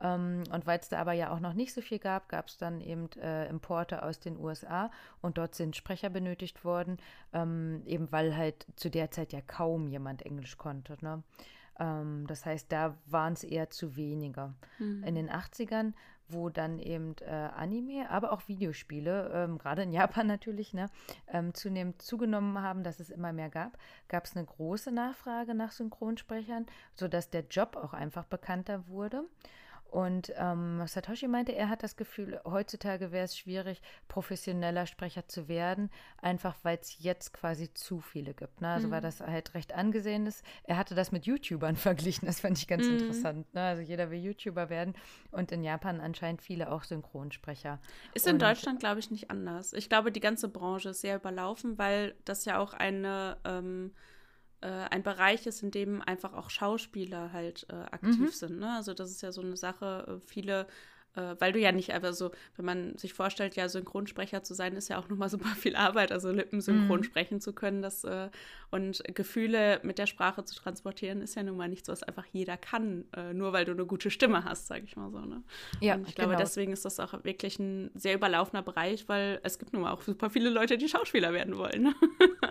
[0.00, 2.56] Ähm, und weil es da aber ja auch noch nicht so viel gab, gab es
[2.56, 6.96] dann eben äh, Importe aus den USA und dort sind Sprecher benötigt worden,
[7.32, 10.96] ähm, eben weil halt zu der Zeit ja kaum jemand Englisch konnte.
[11.02, 11.22] Ne?
[11.78, 14.54] Ähm, das heißt, da waren es eher zu weniger.
[14.78, 15.04] Mhm.
[15.04, 15.92] In den 80ern
[16.32, 20.90] wo dann eben äh, Anime, aber auch Videospiele, ähm, gerade in Japan natürlich, ne,
[21.28, 23.78] ähm, zunehmend zugenommen haben, dass es immer mehr gab,
[24.08, 29.24] gab es eine große Nachfrage nach Synchronsprechern, sodass der Job auch einfach bekannter wurde.
[29.90, 35.48] Und ähm, Satoshi meinte, er hat das Gefühl, heutzutage wäre es schwierig, professioneller Sprecher zu
[35.48, 35.90] werden,
[36.22, 38.60] einfach weil es jetzt quasi zu viele gibt.
[38.60, 38.68] Ne?
[38.68, 38.92] Also mhm.
[38.92, 40.44] weil das halt recht angesehen ist.
[40.62, 42.98] Er hatte das mit YouTubern verglichen, das fand ich ganz mhm.
[42.98, 43.52] interessant.
[43.52, 43.62] Ne?
[43.62, 44.94] Also jeder will YouTuber werden
[45.32, 47.80] und in Japan anscheinend viele auch Synchronsprecher.
[48.14, 49.72] Ist in Deutschland, glaube ich, nicht anders.
[49.72, 53.92] Ich glaube, die ganze Branche ist sehr überlaufen, weil das ja auch eine ähm,
[54.60, 58.28] äh, ein Bereich ist, in dem einfach auch Schauspieler halt äh, aktiv mhm.
[58.28, 58.58] sind.
[58.58, 58.74] Ne?
[58.76, 60.66] Also das ist ja so eine Sache, äh, viele
[61.16, 64.74] äh, weil du ja nicht einfach so, wenn man sich vorstellt, ja, Synchronsprecher zu sein,
[64.74, 67.04] ist ja auch nochmal super viel Arbeit, also Lippen synchron mhm.
[67.04, 68.30] sprechen zu können das, äh,
[68.70, 72.56] und Gefühle mit der Sprache zu transportieren, ist ja nun mal nichts, was einfach jeder
[72.56, 75.18] kann, äh, nur weil du eine gute Stimme hast, sage ich mal so.
[75.18, 75.42] Ne?
[75.80, 76.40] Ja, und ich glaube, genau.
[76.40, 80.02] deswegen ist das auch wirklich ein sehr überlaufender Bereich, weil es gibt nun mal auch
[80.02, 81.82] super viele Leute, die Schauspieler werden wollen.
[81.82, 81.94] Ne?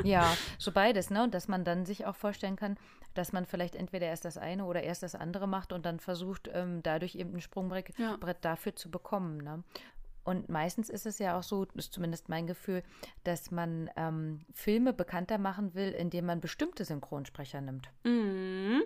[0.04, 1.24] ja, so beides, ne?
[1.24, 2.78] Und dass man dann sich auch vorstellen kann,
[3.14, 6.50] dass man vielleicht entweder erst das eine oder erst das andere macht und dann versucht,
[6.54, 8.18] ähm, dadurch eben ein Sprungbrett ja.
[8.42, 9.38] dafür zu bekommen.
[9.38, 9.64] Ne?
[10.24, 12.84] Und meistens ist es ja auch so, ist zumindest mein Gefühl,
[13.24, 17.90] dass man ähm, Filme bekannter machen will, indem man bestimmte Synchronsprecher nimmt.
[18.04, 18.84] Mhm.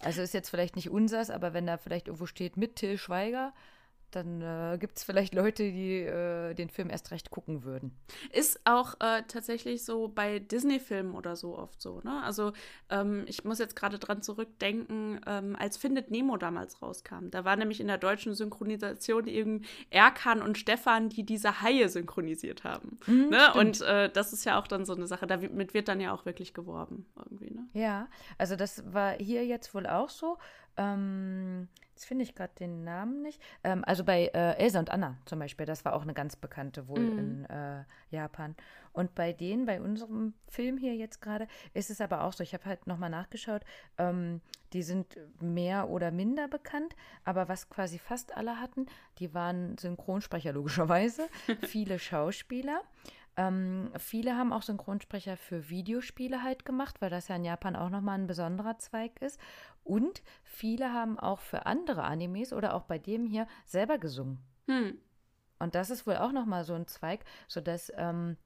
[0.00, 3.52] Also ist jetzt vielleicht nicht unsers, aber wenn da vielleicht irgendwo steht mit Till Schweiger,
[4.14, 7.92] dann äh, gibt es vielleicht Leute, die äh, den Film erst recht gucken würden.
[8.32, 12.22] Ist auch äh, tatsächlich so bei Disney-Filmen oder so oft so, ne?
[12.22, 12.52] Also
[12.90, 17.30] ähm, ich muss jetzt gerade dran zurückdenken, ähm, als Findet Nemo damals rauskam.
[17.30, 22.64] Da war nämlich in der deutschen Synchronisation eben Erkan und Stefan, die diese Haie synchronisiert
[22.64, 22.98] haben.
[23.06, 23.54] Mhm, ne?
[23.54, 26.24] Und äh, das ist ja auch dann so eine Sache, damit wird dann ja auch
[26.24, 27.68] wirklich geworben irgendwie, ne?
[27.72, 28.08] Ja,
[28.38, 30.38] also das war hier jetzt wohl auch so.
[30.76, 33.40] Ähm, jetzt finde ich gerade den Namen nicht.
[33.62, 36.88] Ähm, also bei äh, Elsa und Anna zum Beispiel, das war auch eine ganz bekannte
[36.88, 37.18] wohl mhm.
[37.18, 38.54] in äh, Japan.
[38.92, 42.42] Und bei denen, bei unserem Film hier jetzt gerade, ist es aber auch so.
[42.42, 43.62] Ich habe halt nochmal nachgeschaut.
[43.98, 44.40] Ähm,
[44.72, 48.86] die sind mehr oder minder bekannt, aber was quasi fast alle hatten,
[49.18, 51.28] die waren Synchronsprecher logischerweise,
[51.62, 52.82] viele Schauspieler.
[53.36, 57.90] Ähm, viele haben auch Synchronsprecher für Videospiele halt gemacht, weil das ja in Japan auch
[57.90, 59.40] nochmal ein besonderer Zweig ist.
[59.82, 64.38] Und viele haben auch für andere Animes oder auch bei dem hier selber gesungen.
[64.66, 64.98] Hm.
[65.58, 68.36] Und das ist wohl auch nochmal so ein Zweig, sodass ähm,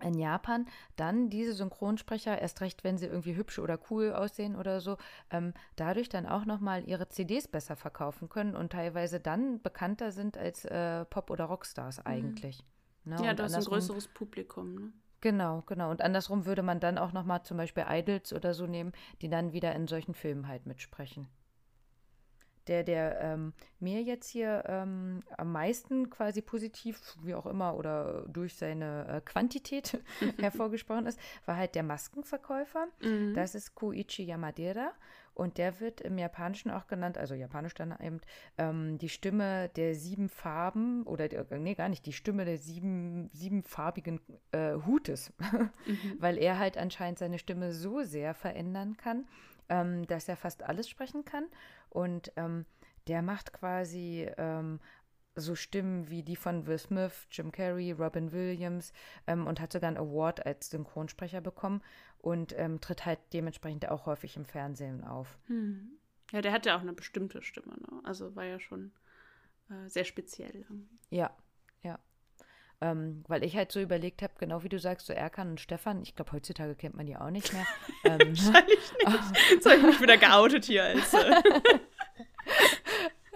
[0.00, 0.66] in Japan
[0.96, 4.96] dann diese Synchronsprecher, erst recht, wenn sie irgendwie hübsch oder cool aussehen oder so,
[5.30, 10.36] ähm, dadurch dann auch nochmal ihre CDs besser verkaufen können und teilweise dann bekannter sind
[10.36, 12.06] als äh, Pop- oder Rockstars mhm.
[12.06, 12.64] eigentlich.
[13.04, 13.16] Ne?
[13.22, 14.74] Ja, das ist ein größeres Publikum.
[14.74, 14.92] Ne?
[15.20, 15.90] Genau, genau.
[15.90, 18.92] Und andersrum würde man dann auch nochmal zum Beispiel Idols oder so nehmen,
[19.22, 21.28] die dann wieder in solchen Filmen halt mitsprechen.
[22.68, 28.24] Der, der ähm, mir jetzt hier ähm, am meisten quasi positiv, wie auch immer, oder
[28.28, 29.98] durch seine äh, Quantität
[30.38, 32.86] hervorgesprochen ist, war halt der Maskenverkäufer.
[33.00, 33.34] Mhm.
[33.34, 34.92] Das ist Koichi Yamadera.
[35.34, 38.20] Und der wird im Japanischen auch genannt, also japanisch dann eben,
[38.58, 43.30] ähm, die Stimme der sieben Farben oder, der, nee, gar nicht, die Stimme der sieben,
[43.32, 44.20] siebenfarbigen
[44.52, 45.32] äh, Hutes,
[45.86, 46.16] mhm.
[46.18, 49.26] weil er halt anscheinend seine Stimme so sehr verändern kann,
[49.68, 51.46] ähm, dass er fast alles sprechen kann.
[51.88, 52.66] Und ähm,
[53.06, 54.80] der macht quasi ähm,
[55.34, 58.92] so Stimmen wie die von Will Smith, Jim Carrey, Robin Williams
[59.26, 61.82] ähm, und hat sogar einen Award als Synchronsprecher bekommen
[62.22, 65.38] und ähm, tritt halt dementsprechend auch häufig im Fernsehen auf.
[65.48, 65.90] Hm.
[66.30, 68.00] Ja, der hat ja auch eine bestimmte Stimme, ne?
[68.04, 68.92] Also war ja schon
[69.68, 70.54] äh, sehr speziell.
[70.54, 70.98] Irgendwie.
[71.10, 71.36] Ja,
[71.82, 71.98] ja.
[72.80, 76.02] Ähm, weil ich halt so überlegt habe, genau wie du sagst, so Erkan und Stefan,
[76.02, 77.66] ich glaube, heutzutage kennt man die auch nicht mehr.
[78.04, 79.50] ähm, Wahrscheinlich nicht.
[79.50, 81.12] Jetzt habe ich mich wieder geoutet hier als.
[81.12, 81.42] Äh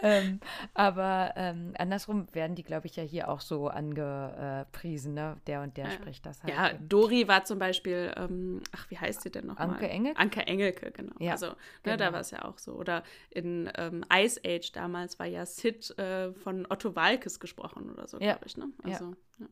[0.02, 0.40] ähm,
[0.74, 5.36] aber ähm, andersrum werden die, glaube ich, ja hier auch so angepriesen, ne?
[5.46, 5.90] Der und der ja.
[5.92, 6.52] spricht das halt.
[6.52, 6.88] Ja, eben.
[6.88, 9.56] Dori war zum Beispiel, ähm, ach, wie heißt sie denn noch?
[9.56, 10.18] Anke Engelke?
[10.18, 11.14] Anke Engelke, genau.
[11.18, 11.96] Ja, also, ne, genau.
[11.96, 12.72] da war es ja auch so.
[12.72, 18.06] Oder in ähm, Ice Age damals war ja Sid äh, von Otto Walkes gesprochen oder
[18.06, 18.32] so, ja.
[18.32, 18.68] glaube ich, ne?
[18.84, 19.46] Also, ja.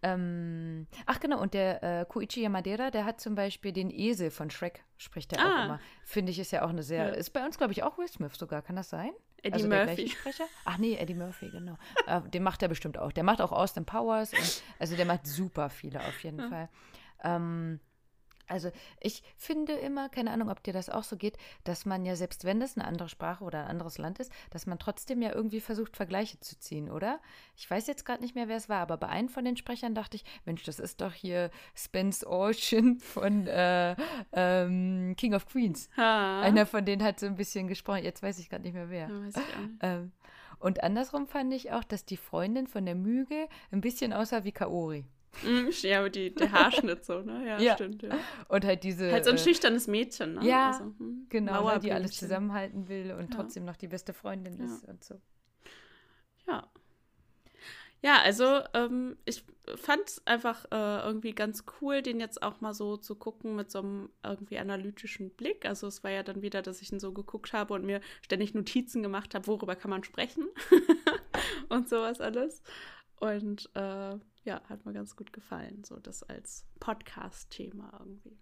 [0.00, 4.48] Ähm, ach genau, und der äh, Koichi Yamadera, der hat zum Beispiel den Esel von
[4.50, 5.42] Shrek, spricht er ah.
[5.42, 5.80] auch immer.
[6.04, 7.14] Finde ich, ist ja auch eine sehr, ja.
[7.14, 9.10] ist bei uns, glaube ich, auch Will Smith sogar, kann das sein?
[9.42, 10.08] Eddie also Murphy.
[10.08, 10.44] Sprecher?
[10.64, 11.76] Ach nee, Eddie Murphy, genau.
[12.06, 13.12] äh, den macht er bestimmt auch.
[13.12, 14.32] Der macht auch Austin Powers.
[14.32, 16.48] Und, also der macht super viele auf jeden ja.
[16.48, 16.68] Fall.
[17.22, 17.80] Ähm,
[18.48, 18.70] also
[19.00, 22.44] ich finde immer, keine Ahnung, ob dir das auch so geht, dass man ja, selbst
[22.44, 25.60] wenn das eine andere Sprache oder ein anderes Land ist, dass man trotzdem ja irgendwie
[25.60, 27.20] versucht, Vergleiche zu ziehen, oder?
[27.56, 29.94] Ich weiß jetzt gerade nicht mehr, wer es war, aber bei einem von den Sprechern
[29.94, 33.94] dachte ich, Mensch, das ist doch hier Spence Ocean von äh,
[34.32, 35.88] ähm, King of Queens.
[35.96, 36.42] Ha.
[36.42, 39.08] Einer von denen hat so ein bisschen gesprochen, jetzt weiß ich gerade nicht mehr wer.
[39.08, 39.42] Ja.
[39.80, 40.12] Ähm,
[40.58, 44.52] und andersrum fand ich auch, dass die Freundin von der Müge ein bisschen aussah wie
[44.52, 45.04] Kaori.
[45.82, 47.46] Ja, aber die, der Haarschnitt so, ne?
[47.46, 48.18] Ja, ja, stimmt, ja.
[48.48, 49.12] Und halt diese.
[49.12, 50.46] Halt so ein schüchternes Mädchen, ne?
[50.46, 53.36] Ja, also, hm, genau, die alles zusammenhalten will und ja.
[53.36, 54.64] trotzdem noch die beste Freundin ja.
[54.64, 55.20] ist und so.
[56.46, 56.68] Ja.
[58.00, 59.44] Ja, also ähm, ich
[59.76, 63.72] fand es einfach äh, irgendwie ganz cool, den jetzt auch mal so zu gucken mit
[63.72, 65.66] so einem irgendwie analytischen Blick.
[65.66, 68.54] Also es war ja dann wieder, dass ich ihn so geguckt habe und mir ständig
[68.54, 70.46] Notizen gemacht habe, worüber kann man sprechen
[71.68, 72.62] und sowas alles.
[73.18, 74.16] Und äh,
[74.48, 78.38] ja, hat mir ganz gut gefallen, so das als Podcast-Thema irgendwie.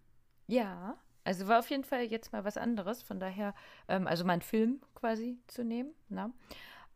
[0.47, 3.55] Ja, also war auf jeden Fall jetzt mal was anderes, von daher,
[3.89, 5.95] ähm, also mein Film quasi zu nehmen.
[6.09, 6.29] Na?
[6.29, 6.35] Ne?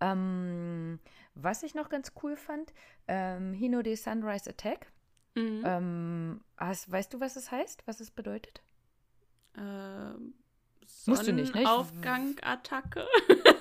[0.02, 1.00] Ähm,
[1.34, 2.72] was ich noch ganz cool fand,
[3.08, 4.92] ähm, Hino de Sunrise Attack.
[5.34, 5.62] Mhm.
[5.64, 8.62] Ähm, hast, weißt du, was es heißt, was es bedeutet?
[9.58, 10.34] Ähm,
[11.06, 11.68] Musst du nicht, ne?
[11.68, 13.06] Aufgang-Attacke.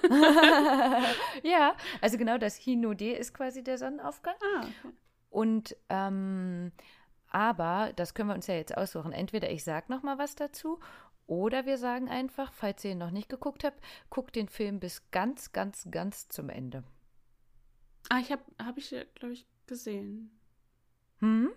[1.43, 4.35] ja, also genau das Hinode ist quasi der Sonnenaufgang.
[4.41, 4.93] Ah, okay.
[5.29, 6.71] Und ähm,
[7.31, 9.11] aber das können wir uns ja jetzt aussuchen.
[9.11, 10.79] Entweder ich sage noch mal was dazu
[11.27, 15.11] oder wir sagen einfach, falls ihr ihn noch nicht geguckt habt, guckt den Film bis
[15.11, 16.83] ganz, ganz, ganz zum Ende.
[18.09, 20.31] Ah, ich habe hab ich, glaube ich, gesehen.
[21.19, 21.51] Hm?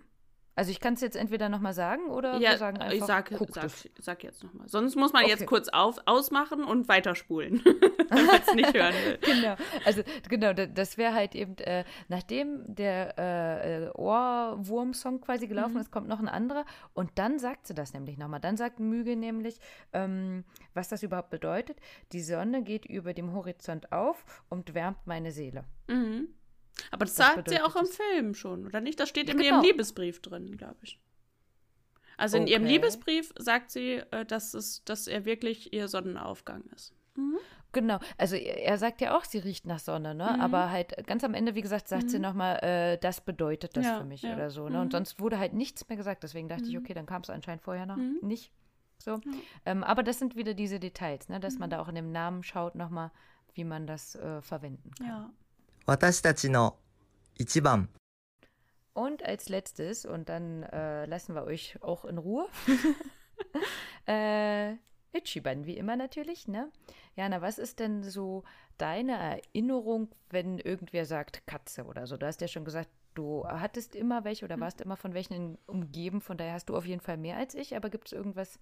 [0.55, 3.31] Also ich kann es jetzt entweder nochmal sagen oder ja, wir sagen einfach, ich sag,
[3.39, 3.89] guckt sag, es.
[4.01, 4.69] sag jetzt nochmal.
[4.69, 5.47] Sonst muss man jetzt Okay.
[5.47, 7.63] kurz auf, ausmachen und weiterspulen,
[8.11, 9.19] wenn man es nicht hören will.
[9.23, 9.55] Genau,
[9.87, 15.81] also genau, da- das wäre halt eben, äh, nachdem der äh, Ohrwurm-Song quasi gelaufen Mhm.
[15.81, 18.41] ist, kommt noch ein anderer und dann sagt sie das nämlich nochmal.
[18.41, 19.59] Dann sagt Müge nämlich,
[19.93, 20.45] ähm,
[20.75, 21.79] was das überhaupt bedeutet.
[22.13, 25.65] Die Sonne geht über dem Horizont auf und wärmt meine Seele.
[25.89, 26.29] Mhm.
[26.91, 27.97] Aber das, Das sagt sie auch im das.
[27.97, 28.99] Film schon, oder nicht?
[29.01, 29.57] Das steht in Genau.
[29.57, 30.99] ihrem Liebesbrief drin, glaube ich.
[32.17, 32.73] Also in ihrem Okay.
[32.73, 36.95] Liebesbrief sagt sie, äh, dass, es, dass er wirklich ihr Sonnenaufgang ist.
[37.17, 37.39] Mhm.
[37.75, 40.35] Genau, also er sagt ja auch, sie riecht nach Sonne, ne?
[40.37, 40.41] Mhm.
[40.43, 42.23] Aber halt ganz am Ende, wie gesagt, sagt sie Mhm.
[42.23, 44.35] nochmal, äh, das bedeutet das Ja, für mich ja.
[44.35, 44.77] oder so, ne?
[44.77, 44.83] Mhm.
[44.83, 46.23] Und sonst wurde halt nichts mehr gesagt.
[46.23, 46.81] Deswegen dachte ich, Mhm.
[46.81, 48.19] okay, dann kam es anscheinend vorher noch Mhm.
[48.21, 48.53] nicht.
[48.99, 49.21] So.
[49.65, 51.41] Ähm, aber das sind wieder diese Details, ne?
[51.41, 53.11] Dass man da auch in dem Namen schaut nochmal,
[53.55, 55.07] wie man das äh, verwenden kann.
[55.07, 55.31] Ja.
[58.95, 62.47] Und als letztes, und dann äh, lassen wir euch auch in Ruhe.
[64.07, 64.75] äh,
[65.15, 66.71] Ichiban, wie immer natürlich, ne?
[67.17, 68.45] Jana, was ist denn so
[68.79, 72.17] deine Erinnerung, wenn irgendwer sagt Katze oder so?
[72.17, 74.63] Du hast ja schon gesagt, du hattest immer welche oder hm.
[74.63, 77.77] warst immer von welchen umgeben, von daher hast du auf jeden Fall mehr als ich,
[77.77, 78.59] aber gibt es irgendwas,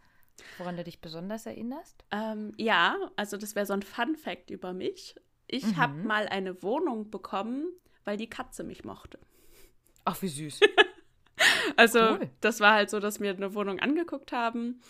[0.59, 2.05] woran du dich besonders erinnerst?
[2.11, 5.15] Ähm, ja, also das wäre so ein Fun Fact über mich.
[5.51, 5.77] Ich Mhm.
[5.77, 7.67] habe mal eine Wohnung bekommen,
[8.05, 9.19] weil die Katze mich mochte.
[10.05, 10.61] Ach, wie süß.
[11.77, 12.31] Also Cool.
[12.43, 14.81] das war halt so, dass wir eine Wohnung angeguckt haben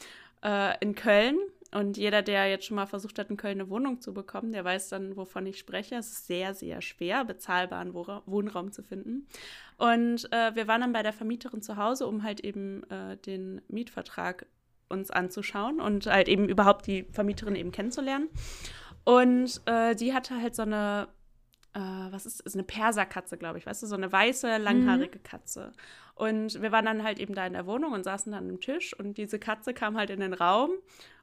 [0.42, 1.38] äh, in Köln.
[1.72, 4.64] Und jeder, der jetzt schon mal versucht hat, in Köln eine Wohnung zu bekommen, der
[4.64, 5.94] weiß dann, wovon ich spreche.
[5.94, 9.28] Es ist sehr, sehr schwer, bezahlbaren Wohnraum zu finden.
[9.76, 13.60] Und äh, wir waren dann bei der Vermieterin zu Hause, um halt eben äh, den
[13.68, 14.46] Mietvertrag
[14.88, 18.28] uns anzuschauen und halt eben überhaupt die Vermieterin eben kennenzulernen.
[19.04, 21.08] Und äh, die hatte halt so eine,
[21.74, 25.72] äh, was ist, ist eine Perserkatze, glaube ich, weißt du, so eine weiße, langhaarige Katze.
[26.14, 28.98] Und wir waren dann halt eben da in der Wohnung und saßen dann am Tisch
[28.98, 30.70] und diese Katze kam halt in den Raum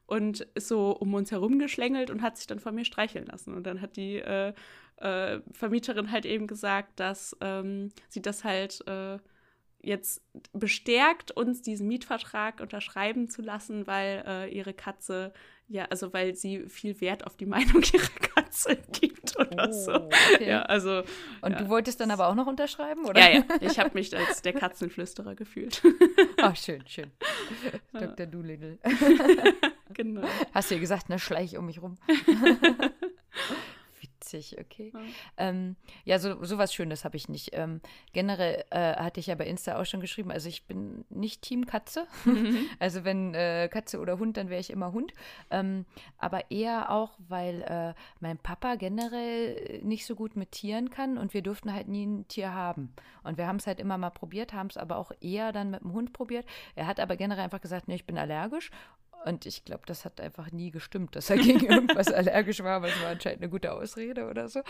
[0.08, 3.54] und ist so um uns herum geschlängelt und hat sich dann von mir streicheln lassen.
[3.54, 4.54] Und dann hat die äh,
[4.98, 9.20] äh, Vermieterin halt eben gesagt, dass ähm, sie das halt äh,
[9.82, 10.22] jetzt
[10.54, 15.34] bestärkt, uns diesen Mietvertrag unterschreiben zu lassen, weil äh, ihre Katze,
[15.70, 19.94] ja, also weil sie viel Wert auf die Meinung ihrer Katze gibt oder so.
[19.94, 20.50] Oh, okay.
[20.50, 21.04] Ja, also.
[21.42, 21.58] Und ja.
[21.58, 23.20] du wolltest dann aber auch noch unterschreiben, oder?
[23.20, 25.82] Ja, ja, ich habe mich als der Katzenflüsterer gefühlt.
[26.42, 27.12] Ach, schön, schön.
[27.92, 28.26] Dr.
[28.26, 28.78] Doolittle.
[29.94, 30.28] genau.
[30.54, 31.98] Hast du ja gesagt, ne, schleich um mich rum.
[34.28, 34.92] Witzig, okay.
[34.94, 35.00] Ja.
[35.38, 37.52] Ähm, ja, so sowas Schönes habe ich nicht.
[37.54, 41.42] Ähm, generell äh, hatte ich ja bei Insta auch schon geschrieben, also ich bin nicht
[41.42, 42.08] Team Katze.
[42.80, 45.14] Also wenn äh, Katze oder Hund, dann wäre ich immer Hund.
[45.52, 45.86] Ähm,
[46.18, 51.34] aber eher auch, weil äh, mein Papa generell nicht so gut mit Tieren kann und
[51.34, 52.94] wir durften halt nie ein Tier haben.
[53.24, 55.82] Und wir haben es halt immer mal probiert, haben es aber auch eher dann mit
[55.82, 56.46] dem Hund probiert.
[56.76, 58.72] Er hat aber generell einfach gesagt, nee, ich bin allergisch.
[59.26, 62.88] Und ich glaube, das hat einfach nie gestimmt, dass er gegen irgendwas allergisch war, aber
[62.88, 64.62] es war anscheinend eine gute Ausrede oder so.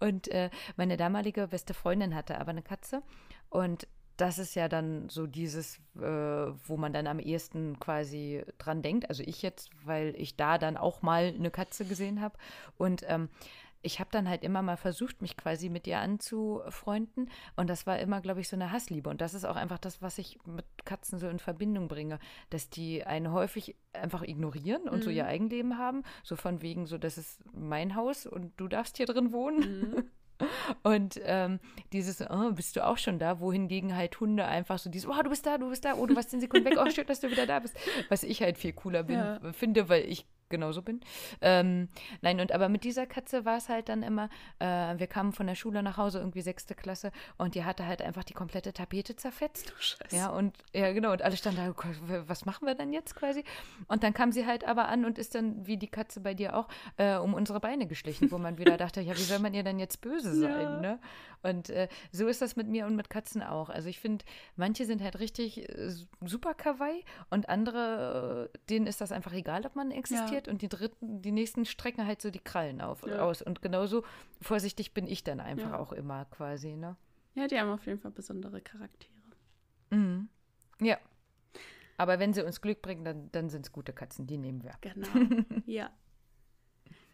[0.00, 3.02] Und äh, meine damalige beste Freundin hatte aber eine Katze.
[3.50, 3.86] Und
[4.16, 9.08] das ist ja dann so dieses, äh, wo man dann am ehesten quasi dran denkt.
[9.10, 12.38] Also ich jetzt, weil ich da dann auch mal eine Katze gesehen habe.
[12.78, 13.28] Und ähm,
[13.86, 17.30] ich habe dann halt immer mal versucht, mich quasi mit ihr anzufreunden.
[17.56, 19.08] Und das war immer, glaube ich, so eine Hassliebe.
[19.08, 22.18] Und das ist auch einfach das, was ich mit Katzen so in Verbindung bringe,
[22.50, 25.16] dass die einen häufig einfach ignorieren und so Mhm.
[25.16, 26.02] ihr Eigenleben haben.
[26.22, 29.80] So von wegen, so, das ist mein Haus und du darfst hier drin wohnen.
[29.80, 30.04] Mhm.
[30.82, 31.60] Und ähm,
[31.94, 35.30] dieses, oh, bist du auch schon da, wohingegen halt Hunde einfach so dieses, oh, du
[35.30, 37.30] bist da, du bist da, oh, du warst 10 Sekunden weg, oh, schön, dass du
[37.30, 37.74] wieder da bist.
[38.10, 39.40] Was ich halt viel cooler bin, Ja.
[39.54, 41.00] finde, weil ich genauso bin.
[41.40, 41.88] Ähm,
[42.20, 44.28] nein, und aber mit dieser Katze war es halt dann immer,
[44.58, 44.66] äh,
[44.98, 48.24] wir kamen von der Schule nach Hause, irgendwie sechste Klasse, und die hatte halt einfach
[48.24, 49.72] die komplette Tapete zerfetzt.
[49.78, 50.16] Scheiße.
[50.16, 53.44] Ja, und ja, genau, und alle standen da, was machen wir denn jetzt quasi?
[53.88, 56.56] Und dann kam sie halt aber an und ist dann, wie die Katze bei dir
[56.56, 59.62] auch, äh, um unsere Beine geschlichen, wo man wieder dachte, ja, wie soll man ihr
[59.62, 60.80] denn jetzt böse sein, Ja.
[60.80, 60.98] ne?
[61.42, 63.68] Und äh, so ist das mit mir und mit Katzen auch.
[63.68, 64.24] Also ich finde,
[64.56, 65.90] manche sind halt richtig äh,
[66.24, 70.68] super kawaii und andere, äh, denen ist das einfach egal, ob man existiert und die
[70.68, 73.20] dritten, die nächsten strecken halt so die Krallen auf, Ja.
[73.20, 73.42] aus.
[73.42, 74.04] Und genauso
[74.40, 76.96] vorsichtig bin ich dann einfach auch immer quasi, ne?
[77.34, 79.12] Ja, die haben auf jeden Fall besondere Charaktere.
[79.90, 80.28] Mhm.
[80.80, 80.98] Ja.
[81.98, 84.72] Aber wenn sie uns Glück bringen, dann, dann sind es gute Katzen, die nehmen wir.
[84.82, 85.08] Genau.
[85.66, 85.90] ja.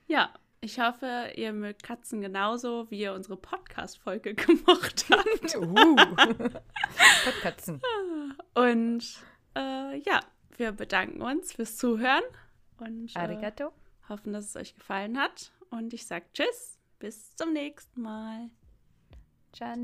[0.08, 5.56] Ja, ich hoffe, ihr mögt Katzen genauso, wie ihr unsere Podcast-Folge gemocht habt.
[5.56, 5.96] Uh.
[7.42, 7.80] Katzen.
[8.54, 9.04] Und
[9.56, 10.20] äh, ja,
[10.56, 12.22] wir bedanken uns fürs Zuhören
[12.82, 15.52] und äh, hoffen, dass es euch gefallen hat.
[15.70, 18.50] Und ich sage Tschüss, bis zum nächsten Mal.
[19.52, 19.76] Ciao.